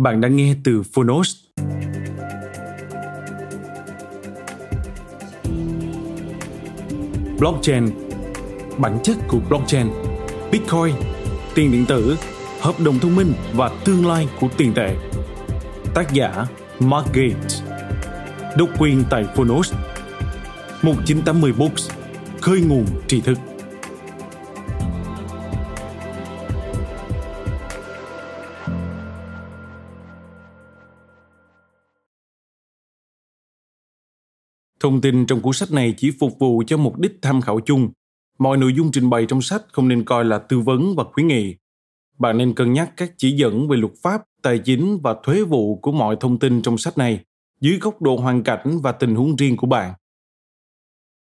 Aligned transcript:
Bạn 0.00 0.20
đang 0.20 0.36
nghe 0.36 0.54
từ 0.64 0.82
Phonos. 0.82 1.36
Blockchain, 7.38 7.90
Bản 8.78 8.98
chất 9.02 9.16
của 9.28 9.38
blockchain, 9.48 9.86
Bitcoin, 10.52 10.94
Tiền 11.54 11.72
điện 11.72 11.84
tử, 11.88 12.16
Hợp 12.60 12.80
đồng 12.84 12.98
thông 12.98 13.16
minh 13.16 13.32
và 13.54 13.70
tương 13.84 14.06
lai 14.06 14.28
của 14.40 14.48
tiền 14.56 14.72
tệ. 14.74 14.96
Tác 15.94 16.12
giả 16.12 16.46
Mark 16.78 17.06
Gates, 17.06 17.62
Độc 18.56 18.68
quyền 18.78 19.04
tại 19.10 19.24
Phonos. 19.36 19.72
1980 20.82 21.52
Books, 21.52 21.90
Khơi 22.40 22.60
nguồn 22.60 22.86
tri 23.06 23.20
thức. 23.20 23.38
Thông 34.80 35.00
tin 35.00 35.26
trong 35.26 35.40
cuốn 35.40 35.52
sách 35.52 35.72
này 35.72 35.94
chỉ 35.96 36.10
phục 36.10 36.38
vụ 36.38 36.62
cho 36.66 36.76
mục 36.76 36.98
đích 36.98 37.18
tham 37.22 37.40
khảo 37.40 37.60
chung. 37.60 37.90
Mọi 38.38 38.56
nội 38.56 38.72
dung 38.76 38.92
trình 38.92 39.10
bày 39.10 39.26
trong 39.26 39.42
sách 39.42 39.62
không 39.72 39.88
nên 39.88 40.04
coi 40.04 40.24
là 40.24 40.38
tư 40.38 40.60
vấn 40.60 40.94
và 40.96 41.04
khuyến 41.12 41.26
nghị. 41.26 41.56
Bạn 42.18 42.38
nên 42.38 42.54
cân 42.54 42.72
nhắc 42.72 42.92
các 42.96 43.12
chỉ 43.16 43.30
dẫn 43.30 43.68
về 43.68 43.76
luật 43.76 43.92
pháp, 44.02 44.22
tài 44.42 44.58
chính 44.58 44.98
và 45.02 45.14
thuế 45.22 45.42
vụ 45.42 45.76
của 45.76 45.92
mọi 45.92 46.16
thông 46.20 46.38
tin 46.38 46.62
trong 46.62 46.78
sách 46.78 46.98
này 46.98 47.24
dưới 47.60 47.78
góc 47.78 48.02
độ 48.02 48.16
hoàn 48.16 48.42
cảnh 48.42 48.80
và 48.82 48.92
tình 48.92 49.14
huống 49.14 49.36
riêng 49.36 49.56
của 49.56 49.66
bạn. 49.66 49.94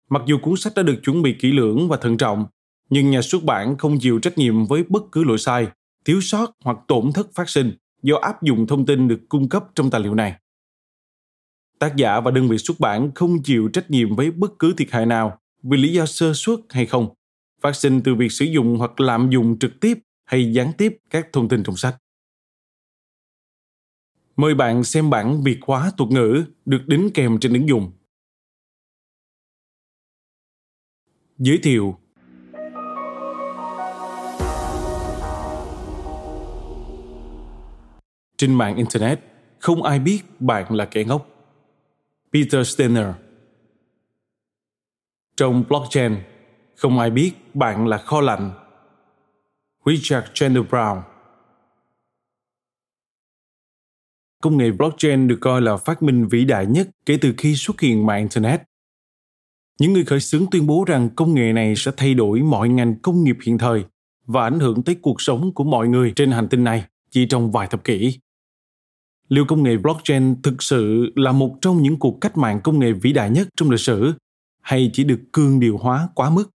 Mặc 0.09 0.21
dù 0.25 0.37
cuốn 0.41 0.55
sách 0.57 0.73
đã 0.75 0.83
được 0.83 0.99
chuẩn 1.03 1.21
bị 1.21 1.35
kỹ 1.39 1.51
lưỡng 1.51 1.87
và 1.87 1.97
thận 1.97 2.17
trọng, 2.17 2.45
nhưng 2.89 3.09
nhà 3.09 3.21
xuất 3.21 3.43
bản 3.43 3.77
không 3.77 3.99
chịu 3.99 4.19
trách 4.19 4.37
nhiệm 4.37 4.65
với 4.65 4.83
bất 4.89 5.03
cứ 5.11 5.23
lỗi 5.23 5.37
sai, 5.37 5.67
thiếu 6.05 6.21
sót 6.21 6.51
hoặc 6.63 6.77
tổn 6.87 7.11
thất 7.13 7.27
phát 7.33 7.49
sinh 7.49 7.71
do 8.03 8.17
áp 8.17 8.43
dụng 8.43 8.67
thông 8.67 8.85
tin 8.85 9.07
được 9.07 9.19
cung 9.29 9.49
cấp 9.49 9.63
trong 9.75 9.89
tài 9.89 10.01
liệu 10.01 10.15
này. 10.15 10.35
Tác 11.79 11.95
giả 11.95 12.19
và 12.19 12.31
đơn 12.31 12.47
vị 12.47 12.57
xuất 12.57 12.79
bản 12.79 13.11
không 13.15 13.43
chịu 13.43 13.69
trách 13.73 13.91
nhiệm 13.91 14.15
với 14.15 14.31
bất 14.31 14.51
cứ 14.59 14.73
thiệt 14.77 14.91
hại 14.91 15.05
nào 15.05 15.39
vì 15.63 15.77
lý 15.77 15.93
do 15.93 16.05
sơ 16.05 16.33
suất 16.33 16.59
hay 16.69 16.85
không, 16.85 17.13
phát 17.61 17.75
sinh 17.75 18.01
từ 18.03 18.15
việc 18.15 18.31
sử 18.31 18.45
dụng 18.45 18.77
hoặc 18.77 18.99
lạm 18.99 19.29
dụng 19.29 19.59
trực 19.59 19.79
tiếp 19.81 19.99
hay 20.25 20.53
gián 20.53 20.71
tiếp 20.77 20.97
các 21.09 21.27
thông 21.33 21.49
tin 21.49 21.63
trong 21.63 21.75
sách. 21.75 21.97
Mời 24.35 24.55
bạn 24.55 24.83
xem 24.83 25.09
bản 25.09 25.43
Việt 25.43 25.59
hóa 25.61 25.91
thuật 25.97 26.09
ngữ 26.09 26.43
được 26.65 26.81
đính 26.87 27.09
kèm 27.13 27.39
trên 27.39 27.53
ứng 27.53 27.69
dụng. 27.69 27.91
Giới 31.37 31.59
thiệu 31.63 31.97
Trên 38.37 38.53
mạng 38.53 38.75
Internet, 38.75 39.19
không 39.59 39.83
ai 39.83 39.99
biết 39.99 40.19
bạn 40.39 40.75
là 40.75 40.85
kẻ 40.85 41.03
ngốc. 41.03 41.36
Peter 42.37 42.67
Steiner 42.67 43.07
Trong 45.37 45.63
blockchain, 45.69 46.15
không 46.75 46.99
ai 46.99 47.09
biết 47.09 47.31
bạn 47.53 47.87
là 47.87 47.97
kho 47.97 48.21
lạnh. 48.21 48.51
Richard 49.85 50.27
Chandler 50.33 50.65
Brown 50.65 51.01
Công 54.41 54.57
nghệ 54.57 54.71
blockchain 54.71 55.27
được 55.27 55.37
coi 55.41 55.61
là 55.61 55.77
phát 55.77 56.03
minh 56.03 56.27
vĩ 56.27 56.45
đại 56.45 56.65
nhất 56.65 56.89
kể 57.05 57.17
từ 57.21 57.33
khi 57.37 57.55
xuất 57.55 57.81
hiện 57.81 58.05
mạng 58.05 58.19
Internet. 58.19 58.61
Những 59.79 59.93
người 59.93 60.05
khởi 60.05 60.19
xướng 60.19 60.45
tuyên 60.51 60.67
bố 60.67 60.83
rằng 60.87 61.09
công 61.15 61.33
nghệ 61.33 61.53
này 61.53 61.73
sẽ 61.77 61.91
thay 61.97 62.13
đổi 62.13 62.39
mọi 62.39 62.69
ngành 62.69 62.99
công 63.01 63.23
nghiệp 63.23 63.37
hiện 63.45 63.57
thời 63.57 63.85
và 64.25 64.43
ảnh 64.43 64.59
hưởng 64.59 64.83
tới 64.83 64.95
cuộc 65.01 65.21
sống 65.21 65.53
của 65.53 65.63
mọi 65.63 65.87
người 65.87 66.13
trên 66.15 66.31
hành 66.31 66.47
tinh 66.49 66.63
này 66.63 66.85
chỉ 67.11 67.25
trong 67.25 67.51
vài 67.51 67.67
thập 67.67 67.83
kỷ 67.83 68.19
liệu 69.29 69.45
công 69.45 69.63
nghệ 69.63 69.77
blockchain 69.77 70.41
thực 70.41 70.63
sự 70.63 71.11
là 71.15 71.31
một 71.31 71.57
trong 71.61 71.83
những 71.83 71.99
cuộc 71.99 72.17
cách 72.21 72.37
mạng 72.37 72.59
công 72.63 72.79
nghệ 72.79 72.91
vĩ 72.91 73.13
đại 73.13 73.29
nhất 73.29 73.47
trong 73.55 73.69
lịch 73.69 73.79
sử, 73.79 74.13
hay 74.61 74.89
chỉ 74.93 75.03
được 75.03 75.19
cương 75.33 75.59
điều 75.59 75.77
hóa 75.77 76.09
quá 76.15 76.29
mức? 76.29 76.49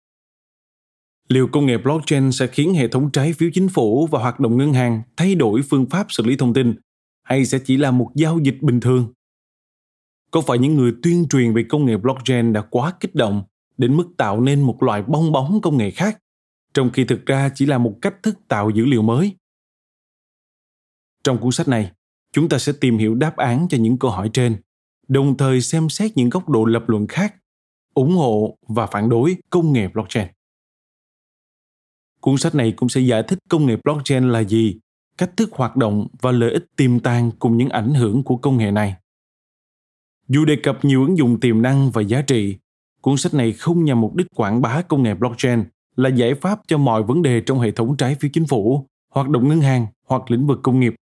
Liệu 1.29 1.49
công 1.49 1.67
nghệ 1.67 1.79
blockchain 1.79 2.33
sẽ 2.33 2.47
khiến 2.47 2.75
hệ 2.75 2.89
thống 2.89 3.11
trái 3.11 3.33
phiếu 3.33 3.51
chính 3.55 3.69
phủ 3.69 4.07
và 4.07 4.21
hoạt 4.21 4.41
động 4.41 4.57
ngân 4.57 4.73
hàng 4.73 5.03
thay 5.17 5.35
đổi 5.35 5.63
phương 5.63 5.87
pháp 5.87 6.07
xử 6.09 6.23
lý 6.23 6.37
thông 6.37 6.55
tin, 6.55 6.75
hay 7.23 7.47
sẽ 7.47 7.59
chỉ 7.65 7.77
là 7.77 7.91
một 7.91 8.11
giao 8.15 8.39
dịch 8.39 8.63
bình 8.63 8.81
thường? 8.81 9.13
Có 10.31 10.41
phải 10.41 10.59
những 10.59 10.75
người 10.75 10.93
tuyên 11.03 11.27
truyền 11.31 11.55
về 11.55 11.65
công 11.69 11.85
nghệ 11.85 11.97
blockchain 11.97 12.53
đã 12.53 12.61
quá 12.61 12.93
kích 13.01 13.15
động 13.15 13.43
đến 13.79 13.97
mức 13.97 14.09
tạo 14.17 14.41
nên 14.41 14.61
một 14.61 14.83
loại 14.83 15.03
bong 15.03 15.33
bóng 15.33 15.61
công 15.61 15.77
nghệ 15.77 15.91
khác, 15.91 16.19
trong 16.75 16.91
khi 16.91 17.05
thực 17.05 17.27
ra 17.27 17.51
chỉ 17.55 17.67
là 17.67 17.79
một 17.79 17.99
cách 18.03 18.23
thức 18.23 18.39
tạo 18.49 18.71
dữ 18.71 18.85
liệu 18.85 19.03
mới? 19.03 19.37
Trong 21.25 21.39
cuốn 21.39 21.53
sách 21.53 21.69
này 21.69 21.93
chúng 22.33 22.49
ta 22.49 22.59
sẽ 22.59 22.73
tìm 22.81 22.99
hiểu 22.99 23.15
đáp 23.15 23.37
án 23.37 23.67
cho 23.71 23.79
những 23.79 23.99
câu 23.99 24.11
hỏi 24.11 24.31
trên, 24.33 24.57
đồng 25.09 25.37
thời 25.37 25.61
xem 25.61 25.89
xét 25.89 26.17
những 26.17 26.31
góc 26.31 26.49
độ 26.49 26.65
lập 26.65 26.83
luận 26.87 27.07
khác, 27.07 27.35
ủng 27.95 28.17
hộ 28.17 28.59
và 28.69 28.87
phản 28.87 29.09
đối 29.09 29.37
công 29.51 29.73
nghệ 29.73 29.89
blockchain. 29.89 30.29
Cuốn 32.21 32.37
sách 32.37 32.55
này 32.55 32.73
cũng 32.73 32.89
sẽ 32.89 33.01
giải 33.01 33.23
thích 33.23 33.39
công 33.49 33.67
nghệ 33.67 33.77
blockchain 33.85 34.29
là 34.29 34.41
gì, 34.41 34.79
cách 35.19 35.37
thức 35.37 35.53
hoạt 35.53 35.77
động 35.77 36.07
và 36.21 36.33
lợi 36.33 36.53
ích 36.53 36.67
tiềm 36.77 37.01
tàng 37.01 37.31
cùng 37.39 37.57
những 37.57 37.69
ảnh 37.69 37.95
hưởng 37.95 38.23
của 38.23 38.37
công 38.37 38.57
nghệ 38.57 38.71
này. 38.71 38.95
Dù 40.29 40.45
đề 40.45 40.57
cập 40.63 40.85
nhiều 40.85 41.03
ứng 41.03 41.19
dụng 41.19 41.41
tiềm 41.41 41.63
năng 41.63 41.91
và 41.91 42.03
giá 42.03 42.23
trị, 42.23 42.57
cuốn 43.01 43.17
sách 43.17 43.35
này 43.35 43.53
không 43.53 43.85
nhằm 43.85 44.01
mục 44.01 44.17
đích 44.17 44.27
quảng 44.35 44.63
bá 44.63 44.83
công 44.83 45.03
nghệ 45.03 45.15
blockchain, 45.15 45.65
là 45.97 46.09
giải 46.09 46.35
pháp 46.35 46.61
cho 46.67 46.79
mọi 46.79 47.03
vấn 47.03 47.23
đề 47.23 47.41
trong 47.41 47.61
hệ 47.61 47.71
thống 47.71 47.97
trái 47.97 48.15
phiếu 48.15 48.31
chính 48.35 48.47
phủ, 48.47 48.87
hoạt 49.15 49.29
động 49.29 49.49
ngân 49.49 49.61
hàng 49.61 49.87
hoặc 50.07 50.31
lĩnh 50.31 50.47
vực 50.47 50.61
công 50.63 50.81
nghiệp. 50.81 50.95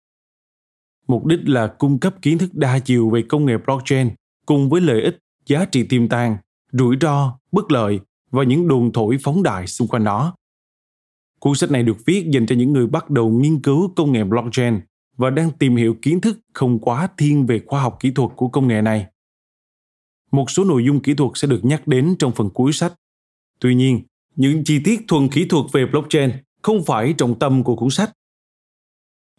Mục 1.07 1.25
đích 1.25 1.39
là 1.43 1.67
cung 1.67 1.99
cấp 1.99 2.15
kiến 2.21 2.37
thức 2.37 2.53
đa 2.53 2.79
chiều 2.79 3.09
về 3.09 3.21
công 3.29 3.45
nghệ 3.45 3.57
blockchain 3.65 4.09
cùng 4.45 4.69
với 4.69 4.81
lợi 4.81 5.01
ích, 5.01 5.17
giá 5.45 5.65
trị 5.65 5.83
tiềm 5.83 6.09
tàng, 6.09 6.37
rủi 6.71 6.97
ro, 7.01 7.39
bất 7.51 7.71
lợi 7.71 7.99
và 8.31 8.43
những 8.43 8.67
đồn 8.67 8.91
thổi 8.91 9.17
phóng 9.23 9.43
đại 9.43 9.67
xung 9.67 9.87
quanh 9.87 10.03
nó. 10.03 10.35
Cuốn 11.39 11.55
sách 11.55 11.71
này 11.71 11.83
được 11.83 11.97
viết 12.05 12.25
dành 12.33 12.45
cho 12.45 12.55
những 12.55 12.73
người 12.73 12.87
bắt 12.87 13.09
đầu 13.09 13.29
nghiên 13.29 13.61
cứu 13.61 13.93
công 13.95 14.11
nghệ 14.11 14.23
blockchain 14.23 14.79
và 15.17 15.29
đang 15.29 15.51
tìm 15.51 15.75
hiểu 15.75 15.95
kiến 16.01 16.21
thức 16.21 16.39
không 16.53 16.79
quá 16.79 17.09
thiên 17.17 17.45
về 17.45 17.61
khoa 17.67 17.81
học 17.81 17.97
kỹ 17.99 18.11
thuật 18.11 18.31
của 18.35 18.47
công 18.47 18.67
nghệ 18.67 18.81
này. 18.81 19.05
Một 20.31 20.49
số 20.49 20.63
nội 20.63 20.83
dung 20.85 20.99
kỹ 20.99 21.13
thuật 21.13 21.31
sẽ 21.35 21.47
được 21.47 21.65
nhắc 21.65 21.87
đến 21.87 22.15
trong 22.19 22.31
phần 22.31 22.49
cuối 22.49 22.73
sách. 22.73 22.93
Tuy 23.59 23.75
nhiên, 23.75 24.01
những 24.35 24.63
chi 24.63 24.79
tiết 24.83 25.01
thuần 25.07 25.29
kỹ 25.29 25.45
thuật 25.45 25.65
về 25.73 25.85
blockchain 25.85 26.31
không 26.61 26.83
phải 26.83 27.13
trọng 27.17 27.39
tâm 27.39 27.63
của 27.63 27.75
cuốn 27.75 27.89
sách 27.89 28.11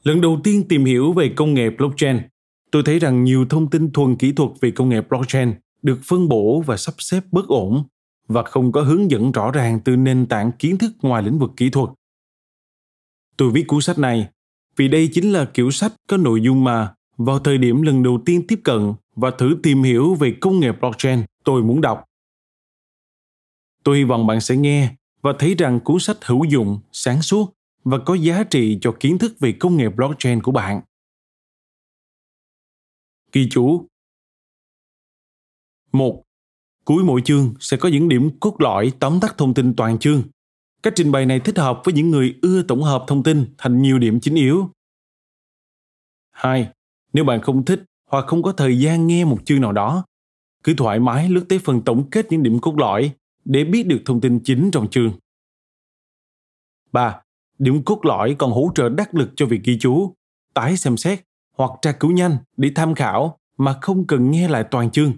Lần 0.07 0.21
đầu 0.21 0.41
tiên 0.45 0.69
tìm 0.69 0.85
hiểu 0.85 1.13
về 1.13 1.33
công 1.37 1.55
nghệ 1.55 1.71
blockchain, 1.71 2.19
tôi 2.71 2.83
thấy 2.87 2.99
rằng 2.99 3.25
nhiều 3.25 3.47
thông 3.51 3.71
tin 3.71 3.93
thuần 3.93 4.17
kỹ 4.17 4.33
thuật 4.33 4.51
về 4.61 4.71
công 4.71 4.89
nghệ 4.89 5.01
blockchain 5.01 5.55
được 5.83 5.99
phân 6.05 6.29
bổ 6.29 6.61
và 6.61 6.77
sắp 6.77 6.95
xếp 6.99 7.23
bất 7.33 7.49
ổn 7.49 7.85
và 8.29 8.43
không 8.43 8.73
có 8.73 8.83
hướng 8.83 9.11
dẫn 9.11 9.33
rõ 9.33 9.51
ràng 9.51 9.81
từ 9.85 9.97
nền 9.97 10.27
tảng 10.27 10.53
kiến 10.59 10.79
thức 10.79 10.93
ngoài 11.03 11.23
lĩnh 11.23 11.39
vực 11.39 11.51
kỹ 11.57 11.71
thuật. 11.71 11.91
Tôi 13.37 13.51
viết 13.51 13.65
cuốn 13.67 13.81
sách 13.81 13.99
này 13.99 14.29
vì 14.77 14.89
đây 14.89 15.09
chính 15.13 15.33
là 15.33 15.45
kiểu 15.45 15.71
sách 15.71 15.93
có 16.09 16.17
nội 16.17 16.41
dung 16.41 16.65
mà 16.65 16.95
vào 17.17 17.39
thời 17.39 17.59
điểm 17.59 17.83
lần 17.83 18.03
đầu 18.03 18.21
tiên 18.27 18.47
tiếp 18.49 18.61
cận 18.65 18.95
và 19.17 19.31
thử 19.31 19.57
tìm 19.63 19.83
hiểu 19.83 20.15
về 20.15 20.35
công 20.41 20.61
nghệ 20.61 20.73
blockchain 20.73 21.23
tôi 21.45 21.63
muốn 21.63 21.81
đọc. 21.81 22.05
Tôi 23.85 23.97
hy 23.97 24.05
vọng 24.05 24.27
bạn 24.27 24.41
sẽ 24.41 24.57
nghe 24.57 24.95
và 25.23 25.33
thấy 25.39 25.55
rằng 25.55 25.81
cuốn 25.81 25.99
sách 25.99 26.25
hữu 26.25 26.45
dụng, 26.45 26.81
sáng 26.93 27.23
suốt 27.23 27.56
và 27.87 27.99
có 28.07 28.15
giá 28.15 28.45
trị 28.45 28.79
cho 28.81 28.97
kiến 29.01 29.19
thức 29.19 29.33
về 29.41 29.53
công 29.61 29.77
nghệ 29.77 29.89
blockchain 29.89 30.43
của 30.43 30.53
bạn. 30.53 30.81
Ghi 33.33 33.49
chú 33.51 33.87
1. 35.93 36.23
Cuối 36.85 37.05
mỗi 37.05 37.23
chương 37.25 37.55
sẽ 37.61 37.77
có 37.77 37.89
những 37.89 38.09
điểm 38.09 38.31
cốt 38.41 38.57
lõi 38.59 38.93
tóm 39.01 39.19
tắt 39.21 39.35
thông 39.39 39.55
tin 39.55 39.77
toàn 39.77 39.99
chương. 39.99 40.23
Cách 40.83 40.93
trình 40.97 41.13
bày 41.13 41.27
này 41.27 41.41
thích 41.41 41.59
hợp 41.59 41.81
với 41.85 41.95
những 41.95 42.11
người 42.11 42.39
ưa 42.43 42.63
tổng 42.63 42.83
hợp 42.83 43.05
thông 43.07 43.23
tin 43.23 43.55
thành 43.59 43.83
nhiều 43.83 43.99
điểm 43.99 44.21
chính 44.21 44.35
yếu. 44.35 44.71
2. 46.31 46.73
Nếu 47.13 47.25
bạn 47.25 47.41
không 47.43 47.65
thích 47.65 47.83
hoặc 48.11 48.25
không 48.27 48.43
có 48.43 48.53
thời 48.53 48.79
gian 48.79 49.07
nghe 49.07 49.25
một 49.25 49.39
chương 49.45 49.61
nào 49.61 49.73
đó, 49.73 50.05
cứ 50.65 50.75
thoải 50.77 51.01
mái 51.01 51.29
lướt 51.29 51.45
tới 51.49 51.59
phần 51.59 51.83
tổng 51.85 52.11
kết 52.11 52.27
những 52.31 52.43
điểm 52.43 52.59
cốt 52.61 52.79
lõi 52.79 53.13
để 53.45 53.65
biết 53.65 53.87
được 53.87 54.03
thông 54.05 54.21
tin 54.21 54.41
chính 54.45 54.71
trong 54.71 54.91
chương. 54.91 55.13
3. 56.93 57.21
Điểm 57.59 57.83
cốt 57.85 58.05
lõi 58.05 58.37
còn 58.39 58.53
hỗ 58.53 58.71
trợ 58.75 58.89
đắc 58.89 59.15
lực 59.15 59.31
cho 59.37 59.47
việc 59.47 59.61
ghi 59.65 59.79
chú, 59.81 60.15
tái 60.55 60.77
xem 60.77 60.97
xét 60.97 61.21
hoặc 61.53 61.71
tra 61.83 61.93
cứu 61.93 62.11
nhanh 62.11 62.37
để 62.57 62.71
tham 62.75 62.95
khảo 62.95 63.39
mà 63.57 63.79
không 63.83 64.07
cần 64.07 64.31
nghe 64.31 64.49
lại 64.49 64.65
toàn 64.71 64.91
chương. 64.91 65.13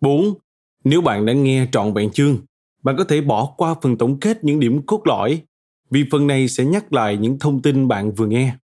4. 0.00 0.34
Nếu 0.84 1.00
bạn 1.00 1.26
đã 1.26 1.32
nghe 1.32 1.66
trọn 1.72 1.94
vẹn 1.94 2.10
chương, 2.10 2.38
bạn 2.82 2.96
có 2.98 3.04
thể 3.04 3.20
bỏ 3.20 3.54
qua 3.56 3.74
phần 3.82 3.98
tổng 3.98 4.20
kết 4.20 4.44
những 4.44 4.60
điểm 4.60 4.86
cốt 4.86 5.02
lõi, 5.04 5.42
vì 5.90 6.04
phần 6.10 6.26
này 6.26 6.48
sẽ 6.48 6.64
nhắc 6.64 6.92
lại 6.92 7.16
những 7.16 7.38
thông 7.38 7.62
tin 7.62 7.88
bạn 7.88 8.12
vừa 8.12 8.26
nghe. 8.26 8.56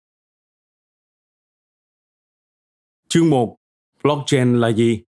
Chương 3.08 3.30
1. 3.30 3.56
Blockchain 4.04 4.60
là 4.60 4.68
gì? 4.68 5.04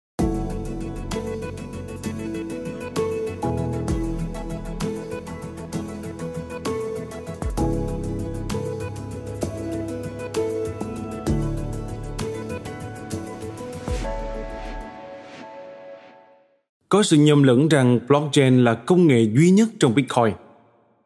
Có 16.94 17.02
sự 17.02 17.16
nhầm 17.16 17.42
lẫn 17.42 17.68
rằng 17.68 17.98
blockchain 18.08 18.64
là 18.64 18.74
công 18.74 19.06
nghệ 19.06 19.22
duy 19.34 19.50
nhất 19.50 19.68
trong 19.78 19.94
Bitcoin. 19.94 20.34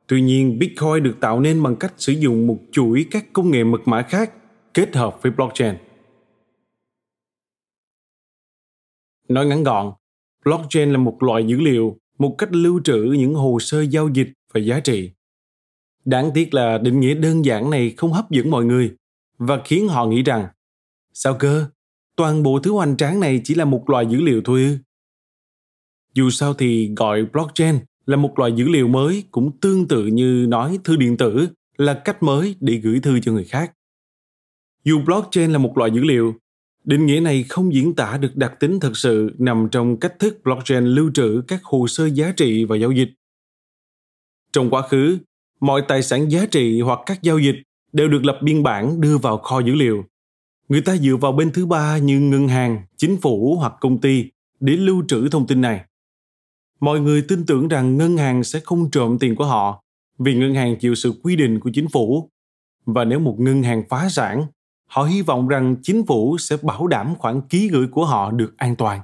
Tuy 0.07 0.21
nhiên, 0.21 0.59
Bitcoin 0.59 1.03
được 1.03 1.17
tạo 1.21 1.41
nên 1.41 1.63
bằng 1.63 1.77
cách 1.77 1.95
sử 1.97 2.13
dụng 2.13 2.47
một 2.47 2.59
chuỗi 2.73 3.07
các 3.11 3.27
công 3.33 3.51
nghệ 3.51 3.65
mật 3.65 3.89
mã 3.89 4.03
khác 4.03 4.33
kết 4.75 4.97
hợp 4.97 5.23
với 5.23 5.33
blockchain. 5.33 5.75
Nói 9.29 9.47
ngắn 9.47 9.65
gọn, 9.65 9.93
blockchain 10.45 10.93
là 10.93 10.99
một 10.99 11.23
loại 11.23 11.45
dữ 11.47 11.61
liệu, 11.61 11.97
một 12.19 12.35
cách 12.39 12.49
lưu 12.53 12.81
trữ 12.85 13.15
những 13.19 13.35
hồ 13.35 13.59
sơ 13.61 13.83
giao 13.83 14.09
dịch 14.09 14.29
và 14.55 14.61
giá 14.61 14.81
trị. 14.81 15.11
Đáng 16.05 16.31
tiếc 16.35 16.55
là 16.55 16.79
định 16.79 17.01
nghĩa 17.01 17.15
đơn 17.15 17.45
giản 17.45 17.71
này 17.71 17.95
không 17.97 18.13
hấp 18.13 18.31
dẫn 18.31 18.51
mọi 18.51 18.65
người 18.65 18.95
và 19.39 19.61
khiến 19.65 19.89
họ 19.89 20.07
nghĩ 20.07 20.23
rằng 20.23 20.47
sao 21.13 21.37
cơ, 21.39 21.67
toàn 22.17 22.43
bộ 22.43 22.61
thứ 22.61 22.73
hoành 22.73 22.97
tráng 22.97 23.21
này 23.21 23.41
chỉ 23.45 23.55
là 23.55 23.65
một 23.65 23.91
loại 23.91 24.07
dữ 24.07 24.21
liệu 24.21 24.41
thôi 24.45 24.61
ư? 24.61 24.79
Dù 26.15 26.31
sao 26.31 26.55
thì 26.55 26.91
gọi 26.97 27.25
blockchain 27.25 27.79
là 28.07 28.17
một 28.17 28.39
loại 28.39 28.53
dữ 28.53 28.69
liệu 28.69 28.89
mới 28.89 29.25
cũng 29.31 29.59
tương 29.61 29.89
tự 29.89 30.07
như 30.07 30.47
nói 30.49 30.79
thư 30.85 30.97
điện 30.97 31.17
tử 31.17 31.49
là 31.77 31.95
cách 32.05 32.23
mới 32.23 32.57
để 32.61 32.75
gửi 32.75 33.01
thư 33.01 33.21
cho 33.21 33.33
người 33.33 33.45
khác. 33.45 33.73
Dù 34.85 35.01
blockchain 35.05 35.53
là 35.53 35.59
một 35.59 35.79
loại 35.79 35.91
dữ 35.91 36.05
liệu, 36.05 36.35
định 36.85 37.07
nghĩa 37.07 37.21
này 37.21 37.43
không 37.43 37.75
diễn 37.75 37.95
tả 37.95 38.19
được 38.21 38.37
đặc 38.37 38.53
tính 38.61 38.81
thực 38.81 38.97
sự 38.97 39.31
nằm 39.39 39.69
trong 39.71 39.97
cách 39.97 40.19
thức 40.19 40.41
blockchain 40.45 40.85
lưu 40.85 41.11
trữ 41.15 41.43
các 41.49 41.65
hồ 41.65 41.87
sơ 41.87 42.07
giá 42.07 42.33
trị 42.37 42.65
và 42.65 42.77
giao 42.77 42.93
dịch. 42.93 43.09
Trong 44.53 44.71
quá 44.71 44.83
khứ, 44.89 45.19
mọi 45.61 45.83
tài 45.89 46.03
sản 46.03 46.31
giá 46.31 46.47
trị 46.47 46.81
hoặc 46.81 46.99
các 47.07 47.23
giao 47.23 47.39
dịch 47.39 47.57
đều 47.93 48.09
được 48.09 48.25
lập 48.25 48.39
biên 48.43 48.63
bản 48.63 49.01
đưa 49.01 49.19
vào 49.19 49.39
kho 49.39 49.61
dữ 49.61 49.75
liệu. 49.75 50.05
Người 50.69 50.81
ta 50.81 50.97
dựa 50.97 51.17
vào 51.17 51.33
bên 51.33 51.53
thứ 51.53 51.67
ba 51.67 51.99
như 51.99 52.21
ngân 52.21 52.49
hàng, 52.49 52.83
chính 52.97 53.17
phủ 53.17 53.57
hoặc 53.61 53.73
công 53.81 53.99
ty 54.01 54.25
để 54.61 54.73
lưu 54.73 55.05
trữ 55.09 55.29
thông 55.29 55.47
tin 55.47 55.61
này 55.61 55.85
mọi 56.81 57.01
người 57.01 57.23
tin 57.29 57.47
tưởng 57.47 57.69
rằng 57.69 57.97
ngân 57.97 58.17
hàng 58.17 58.45
sẽ 58.45 58.61
không 58.61 58.91
trộm 58.91 59.19
tiền 59.21 59.37
của 59.37 59.45
họ 59.45 59.83
vì 60.19 60.35
ngân 60.35 60.55
hàng 60.55 60.77
chịu 60.79 60.95
sự 60.95 61.13
quy 61.23 61.37
định 61.37 61.61
của 61.61 61.71
chính 61.75 61.89
phủ. 61.89 62.31
Và 62.87 63.05
nếu 63.05 63.19
một 63.19 63.37
ngân 63.39 63.63
hàng 63.63 63.83
phá 63.89 64.09
sản, 64.09 64.47
họ 64.87 65.03
hy 65.05 65.23
vọng 65.23 65.49
rằng 65.49 65.77
chính 65.83 66.07
phủ 66.07 66.39
sẽ 66.39 66.57
bảo 66.63 66.87
đảm 66.87 67.15
khoản 67.19 67.41
ký 67.41 67.69
gửi 67.69 67.87
của 67.89 68.05
họ 68.05 68.31
được 68.31 68.57
an 68.57 68.77
toàn. 68.77 69.01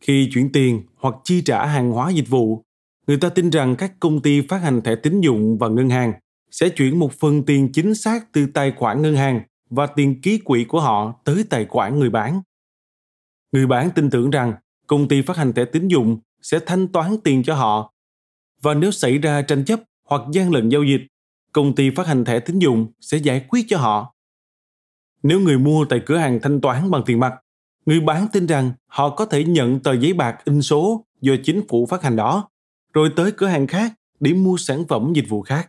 Khi 0.00 0.30
chuyển 0.32 0.52
tiền 0.52 0.82
hoặc 0.96 1.14
chi 1.24 1.42
trả 1.42 1.66
hàng 1.66 1.90
hóa 1.90 2.10
dịch 2.10 2.28
vụ, 2.28 2.64
người 3.06 3.16
ta 3.16 3.28
tin 3.28 3.50
rằng 3.50 3.76
các 3.76 3.92
công 4.00 4.22
ty 4.22 4.40
phát 4.40 4.62
hành 4.62 4.80
thẻ 4.80 4.96
tín 4.96 5.20
dụng 5.20 5.58
và 5.58 5.68
ngân 5.68 5.88
hàng 5.88 6.12
sẽ 6.50 6.68
chuyển 6.68 6.98
một 6.98 7.12
phần 7.12 7.42
tiền 7.42 7.72
chính 7.72 7.94
xác 7.94 8.32
từ 8.32 8.46
tài 8.46 8.72
khoản 8.76 9.02
ngân 9.02 9.16
hàng 9.16 9.40
và 9.70 9.86
tiền 9.86 10.20
ký 10.20 10.38
quỹ 10.38 10.64
của 10.64 10.80
họ 10.80 11.20
tới 11.24 11.44
tài 11.50 11.66
khoản 11.66 11.98
người 11.98 12.10
bán. 12.10 12.42
Người 13.52 13.66
bán 13.66 13.90
tin 13.94 14.10
tưởng 14.10 14.30
rằng 14.30 14.54
công 14.86 15.08
ty 15.08 15.22
phát 15.22 15.36
hành 15.36 15.52
thẻ 15.52 15.64
tín 15.64 15.88
dụng 15.88 16.18
sẽ 16.42 16.58
thanh 16.66 16.88
toán 16.88 17.16
tiền 17.24 17.42
cho 17.42 17.54
họ. 17.54 17.92
Và 18.62 18.74
nếu 18.74 18.90
xảy 18.90 19.18
ra 19.18 19.42
tranh 19.42 19.64
chấp 19.64 19.80
hoặc 20.04 20.22
gian 20.32 20.52
lận 20.52 20.68
giao 20.68 20.82
dịch, 20.82 21.00
công 21.52 21.74
ty 21.74 21.90
phát 21.90 22.06
hành 22.06 22.24
thẻ 22.24 22.40
tín 22.40 22.58
dụng 22.58 22.86
sẽ 23.00 23.16
giải 23.16 23.46
quyết 23.48 23.64
cho 23.68 23.78
họ. 23.78 24.14
Nếu 25.22 25.40
người 25.40 25.58
mua 25.58 25.84
tại 25.84 26.00
cửa 26.06 26.16
hàng 26.16 26.38
thanh 26.42 26.60
toán 26.60 26.90
bằng 26.90 27.02
tiền 27.06 27.20
mặt, 27.20 27.34
người 27.86 28.00
bán 28.00 28.26
tin 28.32 28.46
rằng 28.46 28.72
họ 28.86 29.10
có 29.10 29.24
thể 29.24 29.44
nhận 29.44 29.80
tờ 29.80 29.92
giấy 29.92 30.12
bạc 30.12 30.38
in 30.44 30.62
số 30.62 31.04
do 31.20 31.34
chính 31.44 31.68
phủ 31.68 31.86
phát 31.86 32.02
hành 32.02 32.16
đó, 32.16 32.48
rồi 32.94 33.10
tới 33.16 33.32
cửa 33.32 33.46
hàng 33.46 33.66
khác 33.66 33.92
để 34.20 34.32
mua 34.32 34.56
sản 34.56 34.84
phẩm 34.88 35.12
dịch 35.14 35.28
vụ 35.28 35.42
khác. 35.42 35.68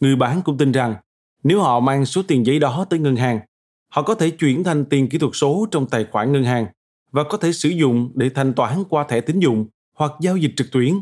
Người 0.00 0.16
bán 0.16 0.42
cũng 0.44 0.58
tin 0.58 0.72
rằng 0.72 0.94
nếu 1.42 1.60
họ 1.60 1.80
mang 1.80 2.06
số 2.06 2.22
tiền 2.28 2.46
giấy 2.46 2.58
đó 2.58 2.86
tới 2.90 2.98
ngân 2.98 3.16
hàng, 3.16 3.40
họ 3.88 4.02
có 4.02 4.14
thể 4.14 4.30
chuyển 4.30 4.64
thành 4.64 4.84
tiền 4.84 5.08
kỹ 5.08 5.18
thuật 5.18 5.32
số 5.34 5.66
trong 5.70 5.86
tài 5.86 6.06
khoản 6.10 6.32
ngân 6.32 6.44
hàng 6.44 6.66
và 7.10 7.24
có 7.24 7.38
thể 7.38 7.52
sử 7.52 7.68
dụng 7.68 8.12
để 8.14 8.28
thanh 8.28 8.54
toán 8.54 8.84
qua 8.88 9.04
thẻ 9.08 9.20
tín 9.20 9.40
dụng 9.40 9.66
hoặc 9.98 10.12
giao 10.20 10.36
dịch 10.36 10.52
trực 10.56 10.72
tuyến. 10.72 10.94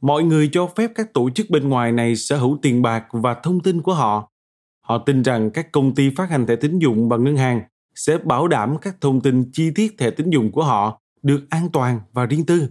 Mọi 0.00 0.22
người 0.22 0.48
cho 0.52 0.66
phép 0.76 0.90
các 0.94 1.12
tổ 1.14 1.30
chức 1.30 1.50
bên 1.50 1.68
ngoài 1.68 1.92
này 1.92 2.16
sở 2.16 2.36
hữu 2.36 2.58
tiền 2.62 2.82
bạc 2.82 3.04
và 3.10 3.34
thông 3.42 3.60
tin 3.60 3.82
của 3.82 3.94
họ. 3.94 4.30
Họ 4.80 4.98
tin 4.98 5.22
rằng 5.22 5.50
các 5.50 5.72
công 5.72 5.94
ty 5.94 6.10
phát 6.16 6.30
hành 6.30 6.46
thẻ 6.46 6.56
tín 6.56 6.78
dụng 6.78 7.08
và 7.08 7.16
ngân 7.16 7.36
hàng 7.36 7.62
sẽ 7.94 8.18
bảo 8.18 8.48
đảm 8.48 8.76
các 8.82 8.96
thông 9.00 9.20
tin 9.20 9.50
chi 9.52 9.70
tiết 9.74 9.98
thẻ 9.98 10.10
tín 10.10 10.30
dụng 10.30 10.52
của 10.52 10.64
họ 10.64 11.00
được 11.22 11.46
an 11.50 11.68
toàn 11.72 12.00
và 12.12 12.26
riêng 12.26 12.46
tư. 12.46 12.68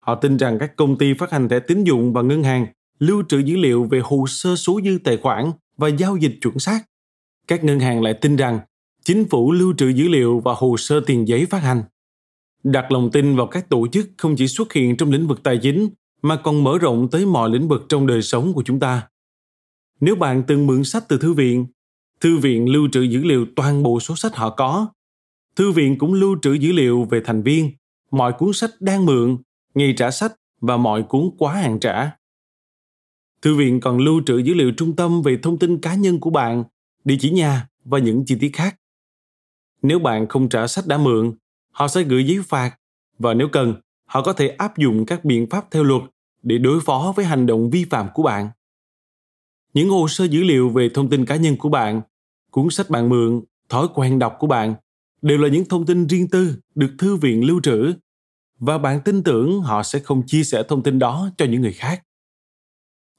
Họ 0.00 0.14
tin 0.14 0.36
rằng 0.36 0.58
các 0.58 0.76
công 0.76 0.98
ty 0.98 1.14
phát 1.14 1.30
hành 1.30 1.48
thẻ 1.48 1.58
tín 1.58 1.84
dụng 1.84 2.12
và 2.12 2.22
ngân 2.22 2.42
hàng 2.42 2.66
lưu 2.98 3.22
trữ 3.28 3.38
dữ 3.38 3.56
liệu 3.56 3.84
về 3.84 4.00
hồ 4.04 4.24
sơ 4.28 4.56
số 4.56 4.80
dư 4.84 4.98
tài 5.04 5.16
khoản 5.16 5.52
và 5.76 5.88
giao 5.88 6.16
dịch 6.16 6.38
chuẩn 6.42 6.58
xác. 6.58 6.80
Các 7.48 7.64
ngân 7.64 7.80
hàng 7.80 8.02
lại 8.02 8.14
tin 8.14 8.36
rằng 8.36 8.60
chính 9.04 9.28
phủ 9.28 9.52
lưu 9.52 9.74
trữ 9.78 9.88
dữ 9.88 10.08
liệu 10.08 10.40
và 10.40 10.54
hồ 10.56 10.76
sơ 10.76 11.00
tiền 11.06 11.28
giấy 11.28 11.46
phát 11.46 11.62
hành 11.62 11.82
đặt 12.72 12.92
lòng 12.92 13.10
tin 13.10 13.36
vào 13.36 13.46
các 13.46 13.68
tổ 13.68 13.86
chức 13.86 14.08
không 14.16 14.36
chỉ 14.36 14.48
xuất 14.48 14.72
hiện 14.72 14.96
trong 14.96 15.10
lĩnh 15.10 15.26
vực 15.26 15.42
tài 15.42 15.58
chính, 15.62 15.88
mà 16.22 16.36
còn 16.36 16.64
mở 16.64 16.78
rộng 16.78 17.08
tới 17.10 17.26
mọi 17.26 17.50
lĩnh 17.50 17.68
vực 17.68 17.86
trong 17.88 18.06
đời 18.06 18.22
sống 18.22 18.52
của 18.52 18.62
chúng 18.62 18.80
ta. 18.80 19.08
Nếu 20.00 20.16
bạn 20.16 20.42
từng 20.46 20.66
mượn 20.66 20.84
sách 20.84 21.04
từ 21.08 21.18
thư 21.18 21.32
viện 21.32 21.66
thư 22.20 22.38
viện 22.38 22.68
lưu 22.68 22.88
trữ 22.92 23.02
dữ 23.02 23.24
liệu 23.24 23.46
toàn 23.56 23.82
bộ 23.82 24.00
số 24.00 24.16
sách 24.16 24.36
họ 24.36 24.50
có. 24.50 24.88
Thư 25.56 25.72
viện 25.72 25.98
cũng 25.98 26.14
lưu 26.14 26.36
trữ 26.42 26.52
dữ 26.52 26.72
liệu 26.72 27.04
về 27.04 27.20
thành 27.24 27.42
viên, 27.42 27.70
mọi 28.10 28.32
cuốn 28.38 28.52
sách 28.52 28.70
đang 28.80 29.06
mượn, 29.06 29.36
ngày 29.74 29.94
trả 29.96 30.10
sách 30.10 30.32
và 30.60 30.76
mọi 30.76 31.02
cuốn 31.02 31.30
quá 31.38 31.54
hạn 31.54 31.80
trả. 31.80 32.10
Thư 33.42 33.56
viện 33.56 33.80
còn 33.80 33.98
lưu 33.98 34.22
trữ 34.26 34.38
dữ 34.38 34.54
liệu 34.54 34.72
trung 34.76 34.96
tâm 34.96 35.22
về 35.22 35.38
thông 35.42 35.58
tin 35.58 35.78
cá 35.80 35.94
nhân 35.94 36.20
của 36.20 36.30
bạn, 36.30 36.64
địa 37.04 37.16
chỉ 37.20 37.30
nhà 37.30 37.68
và 37.84 37.98
những 37.98 38.24
chi 38.26 38.36
tiết 38.40 38.50
khác. 38.52 38.76
Nếu 39.82 39.98
bạn 39.98 40.28
không 40.28 40.48
trả 40.48 40.66
sách 40.66 40.86
đã 40.86 40.98
mượn 40.98 41.32
họ 41.76 41.88
sẽ 41.88 42.02
gửi 42.02 42.24
giấy 42.24 42.38
phạt 42.48 42.78
và 43.18 43.34
nếu 43.34 43.48
cần, 43.48 43.74
họ 44.04 44.22
có 44.22 44.32
thể 44.32 44.48
áp 44.48 44.78
dụng 44.78 45.06
các 45.06 45.24
biện 45.24 45.46
pháp 45.50 45.70
theo 45.70 45.84
luật 45.84 46.02
để 46.42 46.58
đối 46.58 46.80
phó 46.80 47.12
với 47.16 47.24
hành 47.24 47.46
động 47.46 47.70
vi 47.70 47.84
phạm 47.84 48.08
của 48.14 48.22
bạn. 48.22 48.48
Những 49.74 49.90
hồ 49.90 50.08
sơ 50.08 50.24
dữ 50.24 50.42
liệu 50.42 50.68
về 50.68 50.88
thông 50.94 51.10
tin 51.10 51.24
cá 51.24 51.36
nhân 51.36 51.56
của 51.56 51.68
bạn, 51.68 52.02
cuốn 52.50 52.70
sách 52.70 52.90
bạn 52.90 53.08
mượn, 53.08 53.40
thói 53.68 53.88
quen 53.94 54.18
đọc 54.18 54.36
của 54.38 54.46
bạn 54.46 54.74
đều 55.22 55.38
là 55.38 55.48
những 55.48 55.64
thông 55.64 55.86
tin 55.86 56.06
riêng 56.06 56.28
tư 56.28 56.56
được 56.74 56.94
thư 56.98 57.16
viện 57.16 57.44
lưu 57.44 57.60
trữ 57.62 57.92
và 58.58 58.78
bạn 58.78 59.00
tin 59.04 59.22
tưởng 59.22 59.60
họ 59.60 59.82
sẽ 59.82 59.98
không 59.98 60.26
chia 60.26 60.44
sẻ 60.44 60.62
thông 60.68 60.82
tin 60.82 60.98
đó 60.98 61.30
cho 61.38 61.44
những 61.44 61.60
người 61.60 61.72
khác. 61.72 62.02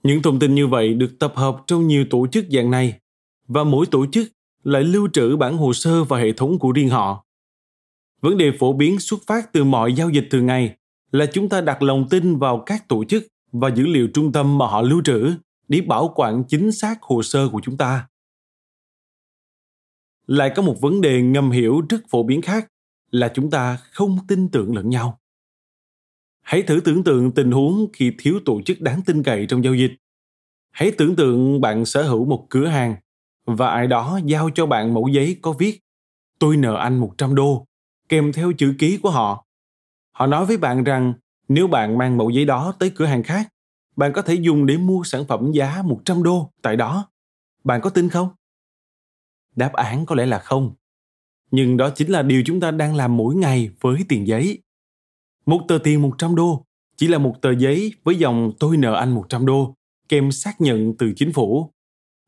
Những 0.04 0.22
thông 0.22 0.40
tin 0.40 0.56
như 0.56 0.68
vậy 0.68 0.94
được 0.94 1.20
tập 1.20 1.34
hợp 1.36 1.58
trong 1.68 1.88
nhiều 1.88 2.06
tổ 2.10 2.28
chức 2.28 2.46
dạng 2.50 2.72
này 2.72 3.00
và 3.48 3.64
mỗi 3.64 3.86
tổ 3.86 4.06
chức 4.12 4.28
lại 4.64 4.84
lưu 4.84 5.10
trữ 5.14 5.36
bản 5.36 5.58
hồ 5.58 5.74
sơ 5.74 6.04
và 6.04 6.20
hệ 6.20 6.32
thống 6.32 6.60
của 6.60 6.72
riêng 6.72 6.90
họ 6.90 7.27
vấn 8.22 8.38
đề 8.38 8.52
phổ 8.60 8.74
biến 8.74 9.00
xuất 9.00 9.20
phát 9.28 9.54
từ 9.54 9.64
mọi 9.64 9.94
giao 9.94 10.10
dịch 10.10 10.28
thường 10.32 10.46
ngày 10.46 10.76
là 11.12 11.26
chúng 11.26 11.50
ta 11.50 11.62
đặt 11.62 11.84
lòng 11.84 12.08
tin 12.10 12.38
vào 12.38 12.64
các 12.66 12.88
tổ 12.88 13.04
chức 13.04 13.28
và 13.52 13.70
dữ 13.76 13.86
liệu 13.86 14.08
trung 14.14 14.32
tâm 14.32 14.58
mà 14.58 14.68
họ 14.68 14.82
lưu 14.82 15.02
trữ 15.06 15.34
để 15.68 15.82
bảo 15.82 16.14
quản 16.16 16.44
chính 16.48 16.72
xác 16.72 17.02
hồ 17.02 17.24
sơ 17.24 17.50
của 17.50 17.62
chúng 17.64 17.78
ta. 17.78 18.08
Lại 20.28 20.52
có 20.56 20.62
một 20.62 20.82
vấn 20.82 21.02
đề 21.02 21.22
ngầm 21.22 21.52
hiểu 21.52 21.82
rất 21.90 21.98
phổ 22.10 22.24
biến 22.24 22.42
khác 22.42 22.68
là 23.12 23.32
chúng 23.36 23.50
ta 23.50 23.78
không 23.92 24.18
tin 24.28 24.50
tưởng 24.50 24.76
lẫn 24.76 24.90
nhau. 24.90 25.20
Hãy 26.42 26.62
thử 26.62 26.80
tưởng 26.86 27.04
tượng 27.04 27.32
tình 27.32 27.52
huống 27.52 27.88
khi 27.94 28.12
thiếu 28.18 28.40
tổ 28.46 28.62
chức 28.62 28.82
đáng 28.82 29.02
tin 29.06 29.24
cậy 29.24 29.46
trong 29.46 29.64
giao 29.64 29.74
dịch. 29.74 29.92
Hãy 30.72 30.92
tưởng 30.92 31.16
tượng 31.16 31.62
bạn 31.62 31.86
sở 31.86 32.04
hữu 32.04 32.26
một 32.26 32.46
cửa 32.50 32.68
hàng 32.68 32.96
và 33.46 33.70
ai 33.70 33.88
đó 33.88 34.20
giao 34.26 34.50
cho 34.56 34.66
bạn 34.66 34.94
mẫu 34.94 35.08
giấy 35.08 35.38
có 35.42 35.52
viết 35.52 35.82
tôi 36.40 36.58
nợ 36.58 36.76
anh 36.76 36.98
100 36.98 37.36
đô, 37.36 37.66
kèm 38.10 38.34
theo 38.34 38.52
chữ 38.58 38.76
ký 38.80 38.98
của 38.98 39.10
họ. 39.10 39.46
Họ 40.12 40.28
nói 40.28 40.46
với 40.46 40.58
bạn 40.58 40.84
rằng 40.84 41.14
nếu 41.48 41.68
bạn 41.68 41.98
mang 41.98 42.18
mẫu 42.18 42.30
giấy 42.30 42.46
đó 42.46 42.74
tới 42.80 42.92
cửa 42.96 43.06
hàng 43.06 43.24
khác, 43.24 43.48
bạn 43.96 44.14
có 44.14 44.22
thể 44.22 44.34
dùng 44.34 44.66
để 44.66 44.78
mua 44.78 45.04
sản 45.04 45.26
phẩm 45.28 45.52
giá 45.52 45.82
100 45.86 46.24
đô 46.24 46.52
tại 46.62 46.76
đó. 46.76 47.10
Bạn 47.64 47.82
có 47.82 47.90
tin 47.90 48.10
không? 48.10 48.30
Đáp 49.56 49.74
án 49.74 50.06
có 50.06 50.16
lẽ 50.16 50.26
là 50.26 50.40
không. 50.40 50.74
Nhưng 51.52 51.78
đó 51.78 51.90
chính 51.90 52.12
là 52.12 52.22
điều 52.22 52.44
chúng 52.46 52.60
ta 52.60 52.72
đang 52.72 52.96
làm 52.96 53.18
mỗi 53.18 53.36
ngày 53.36 53.70
với 53.80 54.06
tiền 54.10 54.28
giấy. 54.28 54.62
Một 55.46 55.62
tờ 55.68 55.78
tiền 55.84 56.02
100 56.02 56.36
đô 56.36 56.66
chỉ 56.98 57.08
là 57.08 57.18
một 57.18 57.36
tờ 57.42 57.52
giấy 57.52 57.94
với 58.04 58.16
dòng 58.16 58.52
tôi 58.60 58.78
nợ 58.78 58.94
anh 58.94 59.12
100 59.12 59.46
đô 59.46 59.74
kèm 60.10 60.32
xác 60.32 60.62
nhận 60.62 60.98
từ 60.98 61.14
chính 61.16 61.34
phủ. 61.34 61.72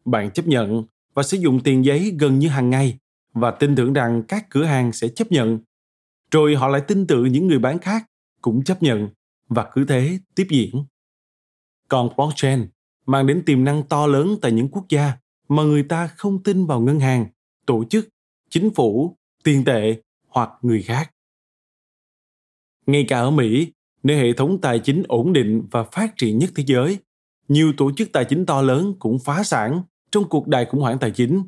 Bạn 0.05 0.31
chấp 0.31 0.47
nhận 0.47 0.83
và 1.13 1.23
sử 1.23 1.37
dụng 1.37 1.59
tiền 1.63 1.85
giấy 1.85 2.15
gần 2.19 2.39
như 2.39 2.47
hàng 2.47 2.69
ngày 2.69 2.97
và 3.33 3.51
tin 3.51 3.75
tưởng 3.75 3.93
rằng 3.93 4.23
các 4.27 4.49
cửa 4.49 4.63
hàng 4.63 4.93
sẽ 4.93 5.07
chấp 5.07 5.31
nhận. 5.31 5.59
Rồi 6.31 6.55
họ 6.55 6.67
lại 6.67 6.81
tin 6.87 7.07
tưởng 7.07 7.31
những 7.31 7.47
người 7.47 7.59
bán 7.59 7.79
khác 7.79 8.05
cũng 8.41 8.63
chấp 8.63 8.83
nhận 8.83 9.09
và 9.47 9.69
cứ 9.73 9.85
thế 9.85 10.19
tiếp 10.35 10.47
diễn. 10.49 10.85
Còn 11.87 12.09
blockchain 12.15 12.67
mang 13.05 13.27
đến 13.27 13.43
tiềm 13.45 13.63
năng 13.63 13.83
to 13.83 14.07
lớn 14.07 14.35
tại 14.41 14.51
những 14.51 14.69
quốc 14.69 14.85
gia 14.89 15.13
mà 15.47 15.63
người 15.63 15.83
ta 15.83 16.07
không 16.07 16.43
tin 16.43 16.65
vào 16.65 16.81
ngân 16.81 16.99
hàng, 16.99 17.27
tổ 17.65 17.83
chức, 17.89 18.09
chính 18.49 18.73
phủ, 18.73 19.17
tiền 19.43 19.65
tệ 19.65 20.01
hoặc 20.27 20.49
người 20.61 20.81
khác. 20.81 21.11
Ngay 22.85 23.05
cả 23.07 23.19
ở 23.19 23.31
Mỹ, 23.31 23.73
nơi 24.03 24.17
hệ 24.17 24.33
thống 24.33 24.61
tài 24.61 24.79
chính 24.79 25.03
ổn 25.07 25.33
định 25.33 25.67
và 25.71 25.83
phát 25.83 26.17
triển 26.17 26.37
nhất 26.37 26.49
thế 26.55 26.63
giới, 26.67 26.97
nhiều 27.47 27.73
tổ 27.77 27.91
chức 27.91 28.09
tài 28.13 28.25
chính 28.25 28.45
to 28.45 28.61
lớn 28.61 28.93
cũng 28.99 29.19
phá 29.19 29.43
sản 29.43 29.81
trong 30.11 30.29
cuộc 30.29 30.47
đại 30.47 30.65
khủng 30.65 30.81
hoảng 30.81 30.99
tài 30.99 31.11
chính. 31.11 31.43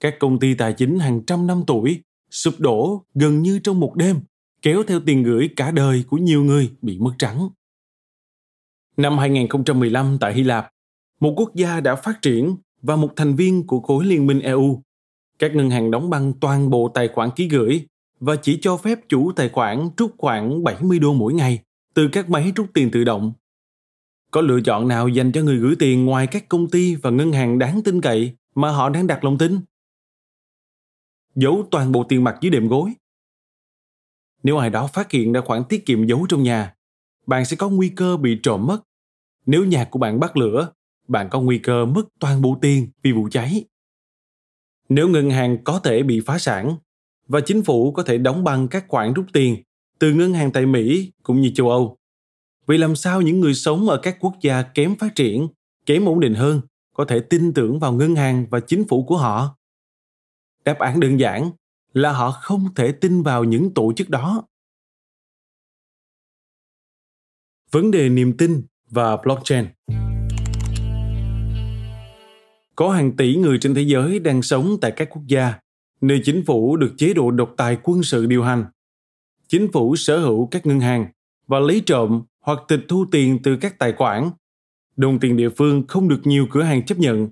Các 0.00 0.14
công 0.20 0.38
ty 0.38 0.54
tài 0.54 0.72
chính 0.72 0.98
hàng 0.98 1.24
trăm 1.26 1.46
năm 1.46 1.62
tuổi 1.66 2.02
sụp 2.30 2.54
đổ 2.58 3.04
gần 3.14 3.42
như 3.42 3.58
trong 3.58 3.80
một 3.80 3.96
đêm, 3.96 4.20
kéo 4.62 4.82
theo 4.82 5.00
tiền 5.00 5.22
gửi 5.22 5.50
cả 5.56 5.70
đời 5.70 6.04
của 6.08 6.16
nhiều 6.16 6.44
người 6.44 6.70
bị 6.82 6.98
mất 6.98 7.12
trắng. 7.18 7.48
Năm 8.96 9.18
2015 9.18 10.18
tại 10.20 10.34
Hy 10.34 10.42
Lạp, 10.42 10.68
một 11.20 11.34
quốc 11.36 11.54
gia 11.54 11.80
đã 11.80 11.94
phát 11.94 12.22
triển 12.22 12.56
và 12.82 12.96
một 12.96 13.12
thành 13.16 13.34
viên 13.36 13.66
của 13.66 13.80
khối 13.80 14.04
liên 14.04 14.26
minh 14.26 14.40
EU. 14.40 14.82
Các 15.38 15.54
ngân 15.54 15.70
hàng 15.70 15.90
đóng 15.90 16.10
băng 16.10 16.32
toàn 16.32 16.70
bộ 16.70 16.88
tài 16.94 17.08
khoản 17.08 17.30
ký 17.36 17.48
gửi 17.48 17.86
và 18.20 18.36
chỉ 18.36 18.58
cho 18.62 18.76
phép 18.76 18.98
chủ 19.08 19.32
tài 19.32 19.48
khoản 19.48 19.88
rút 19.96 20.14
khoảng 20.18 20.64
70 20.64 20.98
đô 20.98 21.12
mỗi 21.12 21.34
ngày 21.34 21.62
từ 21.94 22.08
các 22.12 22.30
máy 22.30 22.52
rút 22.56 22.66
tiền 22.74 22.90
tự 22.90 23.04
động. 23.04 23.32
Có 24.30 24.40
lựa 24.40 24.60
chọn 24.60 24.88
nào 24.88 25.08
dành 25.08 25.32
cho 25.32 25.42
người 25.42 25.56
gửi 25.56 25.76
tiền 25.78 26.04
ngoài 26.04 26.26
các 26.26 26.48
công 26.48 26.70
ty 26.70 26.94
và 26.94 27.10
ngân 27.10 27.32
hàng 27.32 27.58
đáng 27.58 27.82
tin 27.82 28.00
cậy 28.00 28.32
mà 28.54 28.70
họ 28.70 28.88
đang 28.88 29.06
đặt 29.06 29.24
lòng 29.24 29.38
tin? 29.38 29.60
Giấu 31.36 31.68
toàn 31.70 31.92
bộ 31.92 32.04
tiền 32.04 32.24
mặt 32.24 32.38
dưới 32.40 32.50
đệm 32.50 32.68
gối. 32.68 32.92
Nếu 34.42 34.58
ai 34.58 34.70
đó 34.70 34.86
phát 34.86 35.10
hiện 35.10 35.32
ra 35.32 35.40
khoản 35.40 35.64
tiết 35.68 35.86
kiệm 35.86 36.06
giấu 36.06 36.26
trong 36.28 36.42
nhà, 36.42 36.74
bạn 37.26 37.44
sẽ 37.44 37.56
có 37.56 37.68
nguy 37.68 37.88
cơ 37.88 38.16
bị 38.16 38.38
trộm 38.42 38.66
mất. 38.66 38.78
Nếu 39.46 39.64
nhà 39.64 39.84
của 39.84 39.98
bạn 39.98 40.20
bắt 40.20 40.36
lửa, 40.36 40.72
bạn 41.08 41.28
có 41.30 41.40
nguy 41.40 41.58
cơ 41.58 41.84
mất 41.84 42.02
toàn 42.20 42.42
bộ 42.42 42.58
tiền 42.60 42.90
vì 43.02 43.12
vụ 43.12 43.28
cháy. 43.30 43.64
Nếu 44.88 45.08
ngân 45.08 45.30
hàng 45.30 45.64
có 45.64 45.78
thể 45.78 46.02
bị 46.02 46.20
phá 46.20 46.38
sản 46.38 46.76
và 47.28 47.40
chính 47.40 47.62
phủ 47.62 47.92
có 47.92 48.02
thể 48.02 48.18
đóng 48.18 48.44
băng 48.44 48.68
các 48.68 48.84
khoản 48.88 49.12
rút 49.12 49.26
tiền 49.32 49.62
từ 49.98 50.12
ngân 50.12 50.34
hàng 50.34 50.52
tại 50.52 50.66
Mỹ 50.66 51.12
cũng 51.22 51.40
như 51.40 51.50
châu 51.54 51.70
Âu. 51.70 51.96
Vậy 52.66 52.78
làm 52.78 52.96
sao 52.96 53.22
những 53.22 53.40
người 53.40 53.54
sống 53.54 53.88
ở 53.88 54.00
các 54.02 54.16
quốc 54.20 54.34
gia 54.40 54.62
kém 54.62 54.96
phát 54.96 55.14
triển, 55.14 55.48
kém 55.86 56.04
ổn 56.04 56.20
định 56.20 56.34
hơn 56.34 56.60
có 56.92 57.04
thể 57.04 57.20
tin 57.20 57.54
tưởng 57.54 57.78
vào 57.78 57.92
ngân 57.92 58.16
hàng 58.16 58.46
và 58.50 58.60
chính 58.60 58.84
phủ 58.88 59.04
của 59.04 59.16
họ? 59.16 59.56
Đáp 60.66 60.78
án 60.78 61.00
đơn 61.00 61.20
giản 61.20 61.50
là 61.92 62.12
họ 62.12 62.30
không 62.30 62.74
thể 62.74 62.92
tin 62.92 63.22
vào 63.22 63.44
những 63.44 63.74
tổ 63.74 63.92
chức 63.96 64.10
đó. 64.10 64.42
Vấn 67.70 67.90
đề 67.90 68.08
niềm 68.08 68.36
tin 68.36 68.62
và 68.90 69.16
blockchain 69.16 69.66
có 72.76 72.90
hàng 72.90 73.16
tỷ 73.16 73.36
người 73.36 73.58
trên 73.60 73.74
thế 73.74 73.82
giới 73.82 74.18
đang 74.18 74.42
sống 74.42 74.76
tại 74.80 74.92
các 74.96 75.08
quốc 75.10 75.22
gia 75.26 75.54
nơi 76.00 76.20
chính 76.24 76.44
phủ 76.46 76.76
được 76.76 76.94
chế 76.96 77.14
độ 77.14 77.30
độc 77.30 77.54
tài 77.56 77.78
quân 77.82 78.02
sự 78.02 78.26
điều 78.26 78.42
hành. 78.42 78.64
Chính 79.48 79.72
phủ 79.72 79.96
sở 79.96 80.18
hữu 80.18 80.48
các 80.50 80.66
ngân 80.66 80.80
hàng 80.80 81.06
và 81.46 81.58
lấy 81.58 81.82
trộm 81.86 82.22
hoặc 82.40 82.58
tịch 82.68 82.80
thu 82.88 83.06
tiền 83.12 83.38
từ 83.42 83.56
các 83.56 83.78
tài 83.78 83.92
khoản. 83.92 84.30
Đồng 84.96 85.18
tiền 85.20 85.36
địa 85.36 85.48
phương 85.48 85.86
không 85.88 86.08
được 86.08 86.20
nhiều 86.24 86.46
cửa 86.50 86.62
hàng 86.62 86.86
chấp 86.86 86.98
nhận. 86.98 87.28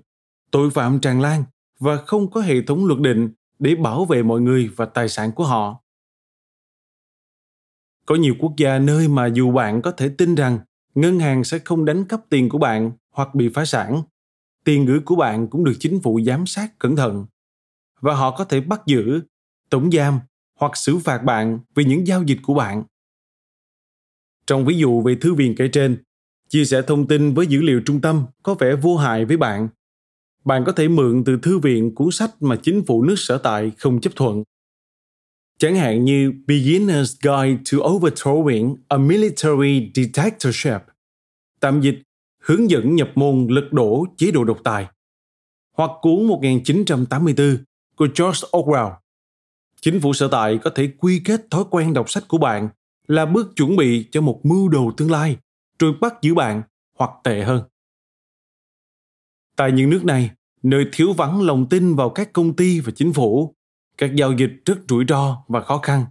Tội 0.51 0.69
phạm 0.69 0.99
tràn 0.99 1.21
lan 1.21 1.43
và 1.79 1.97
không 1.97 2.31
có 2.31 2.41
hệ 2.41 2.61
thống 2.61 2.85
luật 2.85 2.99
định 2.99 3.29
để 3.59 3.75
bảo 3.75 4.05
vệ 4.05 4.23
mọi 4.23 4.41
người 4.41 4.69
và 4.75 4.85
tài 4.85 5.09
sản 5.09 5.31
của 5.31 5.45
họ. 5.45 5.81
Có 8.05 8.15
nhiều 8.15 8.35
quốc 8.39 8.53
gia 8.57 8.79
nơi 8.79 9.07
mà 9.07 9.25
dù 9.25 9.51
bạn 9.51 9.81
có 9.81 9.91
thể 9.91 10.09
tin 10.09 10.35
rằng 10.35 10.59
ngân 10.95 11.19
hàng 11.19 11.43
sẽ 11.43 11.59
không 11.59 11.85
đánh 11.85 12.05
cắp 12.05 12.29
tiền 12.29 12.49
của 12.49 12.57
bạn 12.57 12.91
hoặc 13.11 13.35
bị 13.35 13.49
phá 13.49 13.65
sản, 13.65 14.03
tiền 14.63 14.85
gửi 14.85 14.99
của 15.05 15.15
bạn 15.15 15.47
cũng 15.47 15.63
được 15.63 15.73
chính 15.79 16.01
phủ 16.01 16.19
giám 16.25 16.45
sát 16.45 16.79
cẩn 16.79 16.95
thận 16.95 17.25
và 18.01 18.15
họ 18.15 18.31
có 18.31 18.43
thể 18.43 18.61
bắt 18.61 18.81
giữ, 18.85 19.21
tống 19.69 19.91
giam 19.91 20.19
hoặc 20.59 20.77
xử 20.77 20.97
phạt 20.97 21.23
bạn 21.23 21.59
vì 21.75 21.83
những 21.83 22.07
giao 22.07 22.23
dịch 22.23 22.39
của 22.43 22.53
bạn. 22.53 22.83
Trong 24.47 24.65
ví 24.65 24.77
dụ 24.77 25.01
về 25.01 25.15
thư 25.15 25.33
viện 25.33 25.55
kể 25.57 25.67
trên, 25.67 26.03
chia 26.49 26.65
sẻ 26.65 26.81
thông 26.81 27.07
tin 27.07 27.33
với 27.33 27.47
dữ 27.47 27.61
liệu 27.61 27.81
trung 27.85 28.01
tâm 28.01 28.25
có 28.43 28.53
vẻ 28.53 28.75
vô 28.75 28.97
hại 28.97 29.25
với 29.25 29.37
bạn. 29.37 29.67
Bạn 30.45 30.63
có 30.65 30.71
thể 30.71 30.87
mượn 30.87 31.23
từ 31.23 31.37
thư 31.43 31.59
viện 31.59 31.95
cuốn 31.95 32.11
sách 32.11 32.31
mà 32.39 32.55
chính 32.55 32.85
phủ 32.85 33.03
nước 33.03 33.15
sở 33.17 33.37
tại 33.37 33.71
không 33.77 34.01
chấp 34.01 34.15
thuận. 34.15 34.43
Chẳng 35.59 35.75
hạn 35.75 36.05
như 36.05 36.31
Beginner's 36.47 37.15
Guide 37.21 37.63
to 37.71 37.77
Overthrowing 37.77 38.75
a 38.87 38.97
Military 38.97 39.91
Dictatorship, 39.95 40.81
tạm 41.59 41.81
dịch 41.81 41.95
hướng 42.41 42.69
dẫn 42.69 42.95
nhập 42.95 43.11
môn 43.15 43.47
lật 43.49 43.73
đổ 43.73 44.05
chế 44.17 44.31
độ 44.31 44.43
độc 44.43 44.57
tài, 44.63 44.87
hoặc 45.77 45.91
cuốn 46.01 46.27
1984 46.27 47.57
của 47.95 48.07
George 48.17 48.47
Orwell. 48.51 48.91
Chính 49.81 49.99
phủ 49.99 50.13
sở 50.13 50.27
tại 50.27 50.59
có 50.63 50.69
thể 50.69 50.89
quy 50.97 51.21
kết 51.25 51.41
thói 51.51 51.63
quen 51.69 51.93
đọc 51.93 52.09
sách 52.09 52.23
của 52.27 52.37
bạn 52.37 52.69
là 53.07 53.25
bước 53.25 53.55
chuẩn 53.55 53.75
bị 53.75 54.07
cho 54.11 54.21
một 54.21 54.41
mưu 54.43 54.69
đồ 54.69 54.91
tương 54.97 55.11
lai, 55.11 55.37
rồi 55.79 55.93
bắt 56.01 56.13
giữ 56.21 56.33
bạn 56.33 56.61
hoặc 56.97 57.11
tệ 57.23 57.43
hơn. 57.43 57.63
Tại 59.55 59.71
những 59.71 59.89
nước 59.89 60.05
này, 60.05 60.31
nơi 60.63 60.85
thiếu 60.91 61.13
vắng 61.13 61.41
lòng 61.41 61.69
tin 61.69 61.95
vào 61.95 62.09
các 62.09 62.33
công 62.33 62.55
ty 62.55 62.79
và 62.79 62.91
chính 62.95 63.13
phủ, 63.13 63.55
các 63.97 64.15
giao 64.15 64.31
dịch 64.31 64.51
rất 64.65 64.77
rủi 64.89 65.05
ro 65.07 65.43
và 65.47 65.61
khó 65.61 65.77
khăn. 65.77 66.05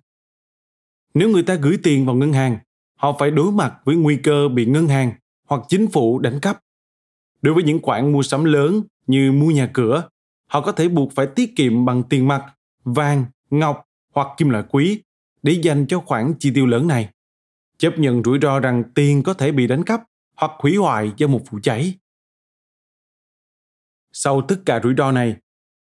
Nếu 1.15 1.29
người 1.29 1.43
ta 1.43 1.55
gửi 1.55 1.79
tiền 1.83 2.07
vào 2.07 2.15
ngân 2.15 2.33
hàng, 2.33 2.59
họ 2.97 3.17
phải 3.19 3.31
đối 3.31 3.53
mặt 3.53 3.75
với 3.85 3.97
nguy 3.97 4.17
cơ 4.17 4.49
bị 4.49 4.67
ngân 4.67 4.89
hàng 4.89 5.13
hoặc 5.49 5.61
chính 5.69 5.87
phủ 5.87 6.19
đánh 6.19 6.41
cắp. 6.41 6.61
Đối 7.43 7.55
với 7.55 7.63
những 7.63 7.83
khoản 7.83 8.13
mua 8.13 8.23
sắm 8.23 8.45
lớn 8.45 8.83
như 9.07 9.33
mua 9.33 9.51
nhà 9.51 9.71
cửa, 9.73 10.09
họ 10.47 10.61
có 10.61 10.73
thể 10.73 10.89
buộc 10.89 11.13
phải 11.15 11.27
tiết 11.27 11.57
kiệm 11.57 11.85
bằng 11.85 12.03
tiền 12.03 12.29
mặt, 12.29 12.45
vàng, 12.85 13.25
ngọc 13.51 13.85
hoặc 14.15 14.29
kim 14.37 14.49
loại 14.49 14.65
quý 14.71 15.03
để 15.43 15.53
dành 15.53 15.87
cho 15.87 16.01
khoản 16.01 16.35
chi 16.39 16.51
tiêu 16.55 16.67
lớn 16.67 16.87
này. 16.87 17.09
Chấp 17.79 17.99
nhận 17.99 18.23
rủi 18.23 18.39
ro 18.43 18.61
rằng 18.61 18.83
tiền 18.95 19.23
có 19.23 19.35
thể 19.35 19.53
bị 19.53 19.67
đánh 19.67 19.85
cắp 19.85 20.03
hoặc 20.37 20.53
hủy 20.59 20.77
hoại 20.77 21.13
do 21.17 21.27
một 21.27 21.41
vụ 21.51 21.59
cháy. 21.63 21.95
Sau 24.17 24.43
tất 24.49 24.57
cả 24.67 24.81
rủi 24.83 24.95
ro 24.99 25.13
này, 25.13 25.37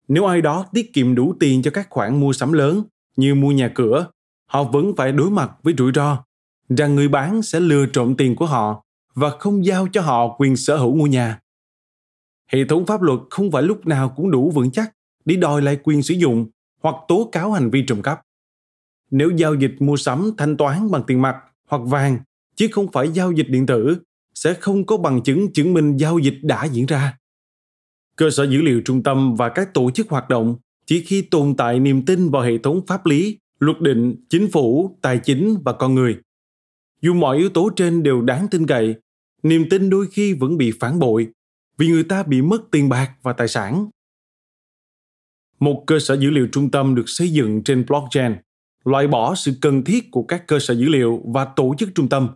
nếu 0.08 0.26
ai 0.26 0.42
đó 0.42 0.66
tiết 0.74 0.94
kiệm 0.94 1.16
đủ 1.16 1.34
tiền 1.40 1.62
cho 1.62 1.72
các 1.72 1.88
khoản 1.90 2.20
mua 2.20 2.34
sắm 2.34 2.54
lớn 2.54 2.84
như 3.16 3.36
mua 3.36 3.52
nhà 3.52 3.72
cửa, 3.76 4.08
họ 4.46 4.64
vẫn 4.64 4.96
phải 4.98 5.12
đối 5.12 5.30
mặt 5.30 5.52
với 5.64 5.74
rủi 5.78 5.92
ro 5.96 6.24
rằng 6.70 6.96
người 6.96 7.08
bán 7.08 7.42
sẽ 7.42 7.60
lừa 7.60 7.86
trộm 7.86 8.16
tiền 8.18 8.36
của 8.36 8.46
họ 8.46 8.84
và 9.14 9.30
không 9.30 9.66
giao 9.66 9.88
cho 9.92 10.02
họ 10.02 10.36
quyền 10.38 10.56
sở 10.56 10.78
hữu 10.78 10.96
ngôi 10.96 11.10
nhà. 11.10 11.40
Hệ 12.48 12.66
thống 12.66 12.86
pháp 12.86 13.02
luật 13.02 13.20
không 13.30 13.52
phải 13.52 13.64
lúc 13.64 13.88
nào 13.88 14.14
cũng 14.16 14.32
đủ 14.32 14.52
vững 14.52 14.72
chắc 14.72 14.94
để 15.26 15.36
đòi 15.36 15.62
lại 15.62 15.80
quyền 15.84 16.04
sử 16.04 16.14
dụng 16.14 16.48
hoặc 16.82 16.96
tố 17.08 17.30
cáo 17.32 17.52
hành 17.52 17.70
vi 17.70 17.84
trộm 17.88 18.02
cắp. 18.02 18.22
Nếu 19.12 19.32
giao 19.36 19.56
dịch 19.56 19.76
mua 19.80 19.98
sắm 19.98 20.32
thanh 20.38 20.58
toán 20.58 20.92
bằng 20.92 21.04
tiền 21.08 21.22
mặt 21.22 21.36
hoặc 21.68 21.82
vàng 21.86 22.20
chứ 22.56 22.68
không 22.72 22.92
phải 22.92 23.10
giao 23.12 23.32
dịch 23.32 23.48
điện 23.50 23.66
tử 23.66 23.98
sẽ 24.34 24.54
không 24.54 24.86
có 24.86 24.98
bằng 24.98 25.24
chứng 25.24 25.54
chứng 25.54 25.74
minh 25.74 25.98
giao 25.98 26.20
dịch 26.20 26.40
đã 26.44 26.66
diễn 26.66 26.86
ra. 26.86 27.18
Cơ 28.16 28.30
sở 28.30 28.44
dữ 28.44 28.62
liệu 28.62 28.82
trung 28.86 29.04
tâm 29.04 29.36
và 29.36 29.50
các 29.50 29.74
tổ 29.74 29.92
chức 29.92 30.10
hoạt 30.10 30.30
động 30.30 30.56
chỉ 30.86 31.04
khi 31.04 31.22
tồn 31.22 31.56
tại 31.58 31.80
niềm 31.80 32.06
tin 32.06 32.30
vào 32.30 32.42
hệ 32.42 32.58
thống 32.58 32.86
pháp 32.88 33.06
lý, 33.06 33.38
luật 33.60 33.82
định, 33.82 34.16
chính 34.30 34.52
phủ, 34.52 34.98
tài 35.02 35.20
chính 35.24 35.58
và 35.66 35.74
con 35.74 35.96
người. 35.96 36.18
Dù 37.02 37.14
mọi 37.14 37.38
yếu 37.38 37.50
tố 37.50 37.70
trên 37.76 38.04
đều 38.04 38.22
đáng 38.22 38.48
tin 38.52 38.68
cậy, 38.68 38.96
niềm 39.44 39.70
tin 39.70 39.90
đôi 39.90 40.08
khi 40.12 40.34
vẫn 40.34 40.58
bị 40.58 40.72
phản 40.80 41.00
bội 41.00 41.28
vì 41.78 41.88
người 41.88 42.04
ta 42.04 42.24
bị 42.24 42.42
mất 42.42 42.62
tiền 42.72 42.90
bạc 42.90 43.12
và 43.22 43.34
tài 43.34 43.48
sản. 43.48 43.90
Một 45.60 45.84
cơ 45.88 46.00
sở 46.00 46.18
dữ 46.18 46.30
liệu 46.30 46.48
trung 46.52 46.72
tâm 46.72 46.96
được 46.96 47.10
xây 47.10 47.30
dựng 47.30 47.64
trên 47.64 47.86
blockchain 47.88 48.36
loại 48.86 49.08
bỏ 49.08 49.36
sự 49.36 49.54
cần 49.62 49.84
thiết 49.84 50.12
của 50.12 50.24
các 50.24 50.48
cơ 50.48 50.60
sở 50.60 50.74
dữ 50.74 50.90
liệu 50.90 51.22
và 51.26 51.46
tổ 51.46 51.76
chức 51.78 51.90
trung 51.96 52.10
tâm 52.10 52.30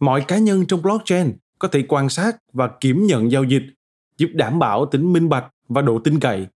mọi 0.00 0.24
cá 0.28 0.38
nhân 0.38 0.66
trong 0.66 0.82
blockchain 0.82 1.32
có 1.58 1.68
thể 1.68 1.84
quan 1.88 2.08
sát 2.08 2.36
và 2.52 2.70
kiểm 2.80 3.06
nhận 3.06 3.30
giao 3.30 3.44
dịch, 3.44 3.62
giúp 4.16 4.30
đảm 4.34 4.58
bảo 4.58 4.86
tính 4.86 5.12
minh 5.12 5.28
bạch 5.28 5.50
và 5.68 5.82
độ 5.82 5.98
tin 5.98 6.20
cậy. 6.20 6.46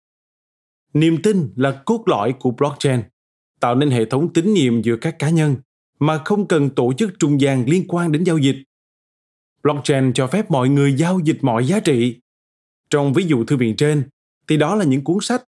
Niềm 0.94 1.22
tin 1.22 1.52
là 1.56 1.82
cốt 1.86 2.02
lõi 2.06 2.34
của 2.40 2.50
blockchain, 2.50 3.02
tạo 3.60 3.74
nên 3.74 3.90
hệ 3.90 4.04
thống 4.04 4.32
tín 4.32 4.54
nhiệm 4.54 4.82
giữa 4.82 4.96
các 4.96 5.18
cá 5.18 5.30
nhân 5.30 5.56
mà 5.98 6.22
không 6.24 6.48
cần 6.48 6.70
tổ 6.70 6.92
chức 6.92 7.10
trung 7.18 7.40
gian 7.40 7.64
liên 7.66 7.84
quan 7.88 8.12
đến 8.12 8.24
giao 8.24 8.38
dịch. 8.38 8.56
Blockchain 9.62 10.12
cho 10.12 10.26
phép 10.26 10.50
mọi 10.50 10.68
người 10.68 10.94
giao 10.94 11.20
dịch 11.24 11.38
mọi 11.42 11.66
giá 11.66 11.80
trị. 11.80 12.20
Trong 12.90 13.12
ví 13.12 13.24
dụ 13.26 13.44
thư 13.44 13.56
viện 13.56 13.76
trên, 13.76 14.08
thì 14.48 14.56
đó 14.56 14.74
là 14.74 14.84
những 14.84 15.04
cuốn 15.04 15.18
sách, 15.20 15.44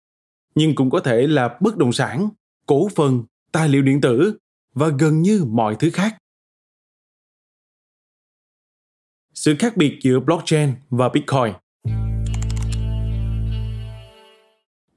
nhưng 0.56 0.76
cũng 0.76 0.90
có 0.90 1.00
thể 1.00 1.28
là 1.28 1.58
bất 1.62 1.78
động 1.78 1.94
sản, 1.94 2.30
cổ 2.66 2.90
phần, 2.96 3.24
tài 3.52 3.70
liệu 3.70 3.82
điện 3.82 4.02
tử 4.02 4.38
và 4.74 4.88
gần 5.00 5.22
như 5.22 5.46
mọi 5.48 5.76
thứ 5.80 5.90
khác. 5.90 6.18
Sự 9.34 9.56
khác 9.60 9.78
biệt 9.78 10.00
giữa 10.02 10.20
blockchain 10.20 10.74
và 10.90 11.10
Bitcoin 11.10 11.54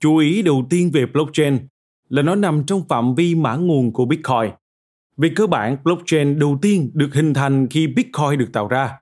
Chú 0.00 0.16
ý 0.16 0.42
đầu 0.42 0.66
tiên 0.70 0.90
về 0.90 1.06
blockchain 1.06 1.58
là 2.08 2.22
nó 2.22 2.34
nằm 2.34 2.66
trong 2.66 2.88
phạm 2.88 3.14
vi 3.14 3.34
mã 3.34 3.56
nguồn 3.56 3.92
của 3.92 4.04
Bitcoin. 4.04 4.50
Về 5.16 5.30
cơ 5.36 5.46
bản, 5.46 5.76
blockchain 5.84 6.38
đầu 6.38 6.58
tiên 6.62 6.90
được 6.94 7.14
hình 7.14 7.34
thành 7.34 7.66
khi 7.70 7.86
Bitcoin 7.86 8.38
được 8.38 8.48
tạo 8.52 8.68
ra. 8.68 8.98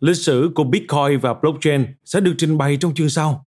Lịch 0.00 0.16
sử 0.16 0.50
của 0.54 0.64
Bitcoin 0.64 1.18
và 1.20 1.34
blockchain 1.34 1.86
sẽ 2.04 2.20
được 2.20 2.34
trình 2.38 2.58
bày 2.58 2.76
trong 2.76 2.94
chương 2.94 3.08
sau. 3.08 3.46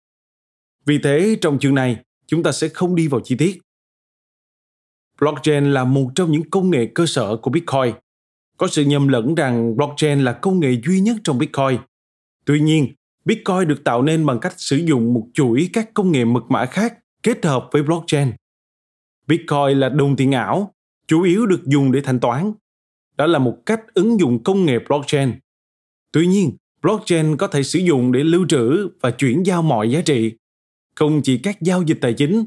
Vì 0.86 1.00
thế, 1.04 1.38
trong 1.42 1.60
chương 1.60 1.76
này, 1.76 1.98
chúng 2.28 2.44
ta 2.44 2.52
sẽ 2.52 2.68
không 2.68 2.96
đi 2.96 3.08
vào 3.08 3.22
chi 3.24 3.36
tiết. 3.36 3.60
Blockchain 5.20 5.74
là 5.74 5.84
một 5.84 6.12
trong 6.16 6.32
những 6.32 6.50
công 6.50 6.70
nghệ 6.70 6.86
cơ 6.96 7.06
sở 7.06 7.38
của 7.38 7.52
Bitcoin. 7.52 7.94
Có 8.58 8.68
sự 8.68 8.84
nhầm 8.84 9.08
lẫn 9.08 9.36
rằng 9.36 9.76
blockchain 9.76 10.20
là 10.20 10.34
công 10.34 10.60
nghệ 10.60 10.82
duy 10.86 11.02
nhất 11.02 11.18
trong 11.24 11.38
Bitcoin. 11.38 11.80
Tuy 12.46 12.60
nhiên, 12.60 12.94
Bitcoin 13.29 13.67
được 13.67 13.83
tạo 13.83 14.01
nên 14.01 14.25
bằng 14.25 14.39
cách 14.39 14.53
sử 14.57 14.77
dụng 14.77 15.13
một 15.13 15.27
chuỗi 15.33 15.69
các 15.74 15.93
công 15.93 16.12
nghệ 16.12 16.25
mật 16.25 16.43
mã 16.50 16.65
khác 16.65 16.98
kết 17.24 17.45
hợp 17.45 17.69
với 17.71 17.83
blockchain. 17.83 18.31
Bitcoin 19.27 19.79
là 19.79 19.89
đồng 19.89 20.15
tiền 20.15 20.31
ảo, 20.31 20.74
chủ 21.07 21.21
yếu 21.21 21.45
được 21.45 21.65
dùng 21.65 21.91
để 21.91 22.01
thanh 22.01 22.19
toán. 22.19 22.53
Đó 23.17 23.25
là 23.25 23.39
một 23.39 23.57
cách 23.65 23.81
ứng 23.93 24.19
dụng 24.19 24.43
công 24.43 24.65
nghệ 24.65 24.79
blockchain. 24.88 25.31
Tuy 26.12 26.27
nhiên, 26.27 26.57
blockchain 26.81 27.38
có 27.38 27.48
thể 27.48 27.63
sử 27.63 27.79
dụng 27.79 28.12
để 28.12 28.24
lưu 28.24 28.45
trữ 28.50 28.89
và 29.01 29.12
chuyển 29.12 29.45
giao 29.45 29.62
mọi 29.62 29.91
giá 29.91 30.01
trị, 30.01 30.33
không 30.95 31.21
chỉ 31.21 31.38
các 31.38 31.62
giao 31.62 31.81
dịch 31.81 31.98
tài 32.01 32.13
chính. 32.13 32.45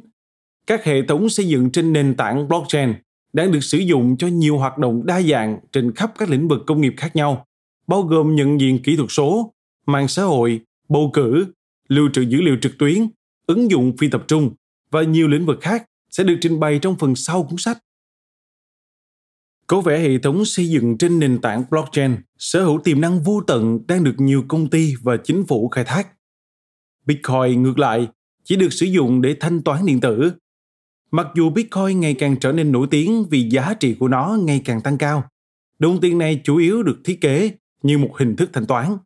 Các 0.66 0.84
hệ 0.84 1.02
thống 1.08 1.28
xây 1.28 1.48
dựng 1.48 1.70
trên 1.70 1.92
nền 1.92 2.14
tảng 2.14 2.48
blockchain 2.48 2.94
đang 3.32 3.52
được 3.52 3.64
sử 3.64 3.78
dụng 3.78 4.16
cho 4.16 4.26
nhiều 4.26 4.58
hoạt 4.58 4.78
động 4.78 5.06
đa 5.06 5.22
dạng 5.22 5.58
trên 5.72 5.94
khắp 5.94 6.12
các 6.18 6.30
lĩnh 6.30 6.48
vực 6.48 6.60
công 6.66 6.80
nghiệp 6.80 6.94
khác 6.96 7.16
nhau, 7.16 7.46
bao 7.86 8.02
gồm 8.02 8.34
nhận 8.34 8.60
diện 8.60 8.82
kỹ 8.82 8.96
thuật 8.96 9.10
số, 9.10 9.52
mạng 9.86 10.08
xã 10.08 10.22
hội, 10.22 10.60
bầu 10.88 11.10
cử, 11.12 11.46
lưu 11.88 12.08
trữ 12.12 12.22
dữ 12.22 12.40
liệu 12.40 12.56
trực 12.62 12.78
tuyến, 12.78 13.08
ứng 13.46 13.70
dụng 13.70 13.96
phi 13.96 14.08
tập 14.08 14.24
trung 14.28 14.54
và 14.90 15.02
nhiều 15.02 15.28
lĩnh 15.28 15.46
vực 15.46 15.58
khác 15.60 15.84
sẽ 16.10 16.24
được 16.24 16.36
trình 16.40 16.60
bày 16.60 16.78
trong 16.82 16.98
phần 16.98 17.16
sau 17.16 17.42
cuốn 17.42 17.58
sách. 17.58 17.78
Có 19.66 19.80
vẻ 19.80 19.98
hệ 19.98 20.18
thống 20.18 20.44
xây 20.44 20.68
dựng 20.68 20.98
trên 20.98 21.18
nền 21.18 21.40
tảng 21.40 21.64
blockchain 21.70 22.16
sở 22.38 22.64
hữu 22.64 22.80
tiềm 22.84 23.00
năng 23.00 23.22
vô 23.22 23.42
tận 23.46 23.78
đang 23.86 24.04
được 24.04 24.14
nhiều 24.18 24.44
công 24.48 24.70
ty 24.70 24.94
và 25.02 25.16
chính 25.16 25.44
phủ 25.46 25.68
khai 25.68 25.84
thác. 25.84 26.08
Bitcoin 27.06 27.62
ngược 27.62 27.78
lại 27.78 28.08
chỉ 28.44 28.56
được 28.56 28.72
sử 28.72 28.86
dụng 28.86 29.22
để 29.22 29.36
thanh 29.40 29.62
toán 29.62 29.86
điện 29.86 30.00
tử. 30.00 30.32
Mặc 31.10 31.26
dù 31.34 31.50
Bitcoin 31.50 32.00
ngày 32.00 32.14
càng 32.14 32.36
trở 32.40 32.52
nên 32.52 32.73
nổi 32.73 32.86
tiếng 32.90 33.25
vì 33.30 33.49
giá 33.50 33.75
trị 33.75 33.95
của 33.95 34.08
nó 34.08 34.38
ngày 34.42 34.62
càng 34.64 34.80
tăng 34.80 34.99
cao, 34.99 35.25
đồng 35.78 36.00
tiền 36.00 36.18
này 36.18 36.40
chủ 36.45 36.56
yếu 36.56 36.82
được 36.82 37.00
thiết 37.04 37.21
kế 37.21 37.50
như 37.82 37.99
một 37.99 38.16
hình 38.18 38.36
thức 38.36 38.50
thanh 38.52 38.66
toán. 38.66 38.97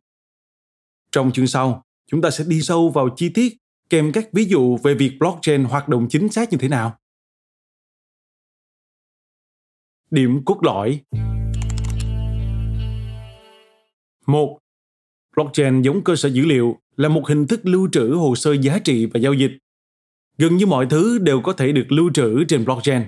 Trong 1.17 1.31
chương 1.31 1.47
sau, 1.47 1.83
chúng 2.11 2.21
ta 2.21 2.29
sẽ 2.29 2.43
đi 2.47 2.61
sâu 2.61 2.89
vào 2.89 3.09
chi 3.15 3.29
tiết 3.29 3.57
kèm 3.89 4.11
các 4.11 4.29
ví 4.33 4.45
dụ 4.45 4.77
về 4.77 4.93
việc 4.93 5.11
blockchain 5.19 5.63
hoạt 5.63 5.87
động 5.87 6.07
chính 6.09 6.29
xác 6.29 6.51
như 6.51 6.57
thế 6.57 6.67
nào. 6.67 6.97
Điểm 10.11 10.45
cốt 10.45 10.59
lõi 10.61 11.01
một 14.27 14.59
Blockchain 15.35 15.81
giống 15.81 16.03
cơ 16.03 16.15
sở 16.15 16.29
dữ 16.29 16.45
liệu 16.45 16.79
là 16.95 17.09
một 17.09 17.27
hình 17.27 17.47
thức 17.47 17.59
lưu 17.63 17.89
trữ 17.91 18.13
hồ 18.13 18.35
sơ 18.35 18.53
giá 18.53 18.79
trị 18.79 19.05
và 19.05 19.19
giao 19.19 19.33
dịch. 19.33 19.51
Gần 20.37 20.57
như 20.57 20.65
mọi 20.65 20.87
thứ 20.89 21.17
đều 21.17 21.41
có 21.41 21.53
thể 21.53 21.71
được 21.71 21.85
lưu 21.89 22.11
trữ 22.13 22.43
trên 22.43 22.65
blockchain. 22.65 23.01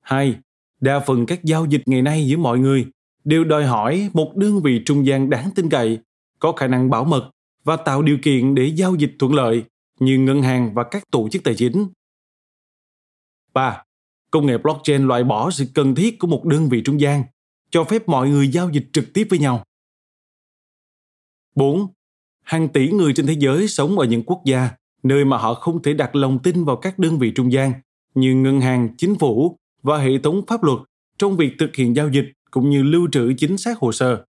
2. 0.00 0.36
Đa 0.80 1.00
phần 1.00 1.26
các 1.26 1.44
giao 1.44 1.66
dịch 1.66 1.82
ngày 1.86 2.02
nay 2.02 2.26
giữa 2.26 2.36
mọi 2.36 2.58
người 2.58 2.86
đều 3.24 3.44
đòi 3.44 3.64
hỏi 3.64 4.10
một 4.12 4.36
đơn 4.36 4.62
vị 4.62 4.82
trung 4.86 5.06
gian 5.06 5.30
đáng 5.30 5.50
tin 5.54 5.70
cậy, 5.70 5.98
có 6.38 6.52
khả 6.52 6.66
năng 6.66 6.90
bảo 6.90 7.04
mật 7.04 7.30
và 7.64 7.76
tạo 7.76 8.02
điều 8.02 8.18
kiện 8.22 8.54
để 8.54 8.66
giao 8.66 8.94
dịch 8.94 9.16
thuận 9.18 9.34
lợi 9.34 9.64
như 10.00 10.18
ngân 10.18 10.42
hàng 10.42 10.74
và 10.74 10.84
các 10.90 11.10
tổ 11.10 11.28
chức 11.28 11.44
tài 11.44 11.54
chính. 11.54 11.88
3. 13.52 13.82
Công 14.30 14.46
nghệ 14.46 14.58
blockchain 14.58 15.06
loại 15.06 15.24
bỏ 15.24 15.50
sự 15.50 15.66
cần 15.74 15.94
thiết 15.94 16.18
của 16.18 16.26
một 16.26 16.44
đơn 16.44 16.68
vị 16.68 16.82
trung 16.84 17.00
gian, 17.00 17.22
cho 17.70 17.84
phép 17.84 18.08
mọi 18.08 18.28
người 18.28 18.48
giao 18.48 18.70
dịch 18.70 18.86
trực 18.92 19.04
tiếp 19.14 19.26
với 19.30 19.38
nhau. 19.38 19.64
4. 21.54 21.86
Hàng 22.42 22.68
tỷ 22.68 22.90
người 22.90 23.12
trên 23.16 23.26
thế 23.26 23.36
giới 23.38 23.68
sống 23.68 23.98
ở 23.98 24.06
những 24.06 24.22
quốc 24.22 24.42
gia 24.44 24.70
nơi 25.02 25.24
mà 25.24 25.38
họ 25.38 25.54
không 25.54 25.82
thể 25.82 25.94
đặt 25.94 26.16
lòng 26.16 26.38
tin 26.42 26.64
vào 26.64 26.76
các 26.76 26.98
đơn 26.98 27.18
vị 27.18 27.32
trung 27.34 27.52
gian 27.52 27.72
như 28.14 28.34
ngân 28.34 28.60
hàng, 28.60 28.88
chính 28.98 29.18
phủ 29.18 29.58
và 29.82 29.98
hệ 29.98 30.18
thống 30.22 30.42
pháp 30.46 30.62
luật 30.62 30.78
trong 31.18 31.36
việc 31.36 31.52
thực 31.58 31.76
hiện 31.76 31.96
giao 31.96 32.08
dịch 32.08 32.32
cũng 32.50 32.70
như 32.70 32.82
lưu 32.82 33.08
trữ 33.12 33.32
chính 33.38 33.58
xác 33.58 33.78
hồ 33.78 33.92
sơ. 33.92 34.24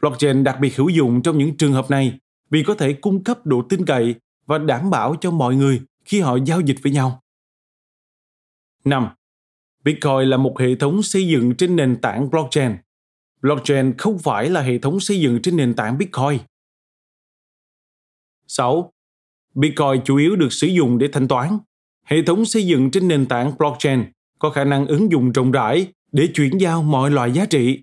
Blockchain 0.00 0.44
đặc 0.44 0.56
biệt 0.60 0.76
hữu 0.76 0.88
dụng 0.88 1.22
trong 1.22 1.38
những 1.38 1.56
trường 1.56 1.72
hợp 1.72 1.90
này 1.90 2.18
vì 2.50 2.62
có 2.62 2.74
thể 2.74 2.92
cung 2.92 3.24
cấp 3.24 3.46
độ 3.46 3.62
tin 3.68 3.84
cậy 3.86 4.14
và 4.46 4.58
đảm 4.58 4.90
bảo 4.90 5.16
cho 5.20 5.30
mọi 5.30 5.54
người 5.54 5.80
khi 6.04 6.20
họ 6.20 6.38
giao 6.46 6.60
dịch 6.60 6.76
với 6.82 6.92
nhau. 6.92 7.22
5. 8.84 9.08
Bitcoin 9.84 10.28
là 10.28 10.36
một 10.36 10.58
hệ 10.58 10.74
thống 10.74 11.02
xây 11.02 11.28
dựng 11.28 11.54
trên 11.54 11.76
nền 11.76 12.00
tảng 12.00 12.30
blockchain. 12.30 12.76
Blockchain 13.42 13.94
không 13.98 14.18
phải 14.18 14.50
là 14.50 14.60
hệ 14.60 14.78
thống 14.78 15.00
xây 15.00 15.20
dựng 15.20 15.42
trên 15.42 15.56
nền 15.56 15.74
tảng 15.74 15.98
Bitcoin. 15.98 16.38
6. 18.46 18.92
Bitcoin 19.54 20.04
chủ 20.04 20.16
yếu 20.16 20.36
được 20.36 20.52
sử 20.52 20.66
dụng 20.66 20.98
để 20.98 21.08
thanh 21.12 21.28
toán. 21.28 21.58
Hệ 22.04 22.22
thống 22.22 22.44
xây 22.44 22.66
dựng 22.66 22.90
trên 22.90 23.08
nền 23.08 23.26
tảng 23.26 23.52
blockchain 23.58 24.04
có 24.38 24.50
khả 24.50 24.64
năng 24.64 24.86
ứng 24.86 25.12
dụng 25.12 25.32
rộng 25.32 25.50
rãi 25.50 25.86
để 26.12 26.28
chuyển 26.34 26.58
giao 26.58 26.82
mọi 26.82 27.10
loại 27.10 27.32
giá 27.32 27.46
trị. 27.46 27.82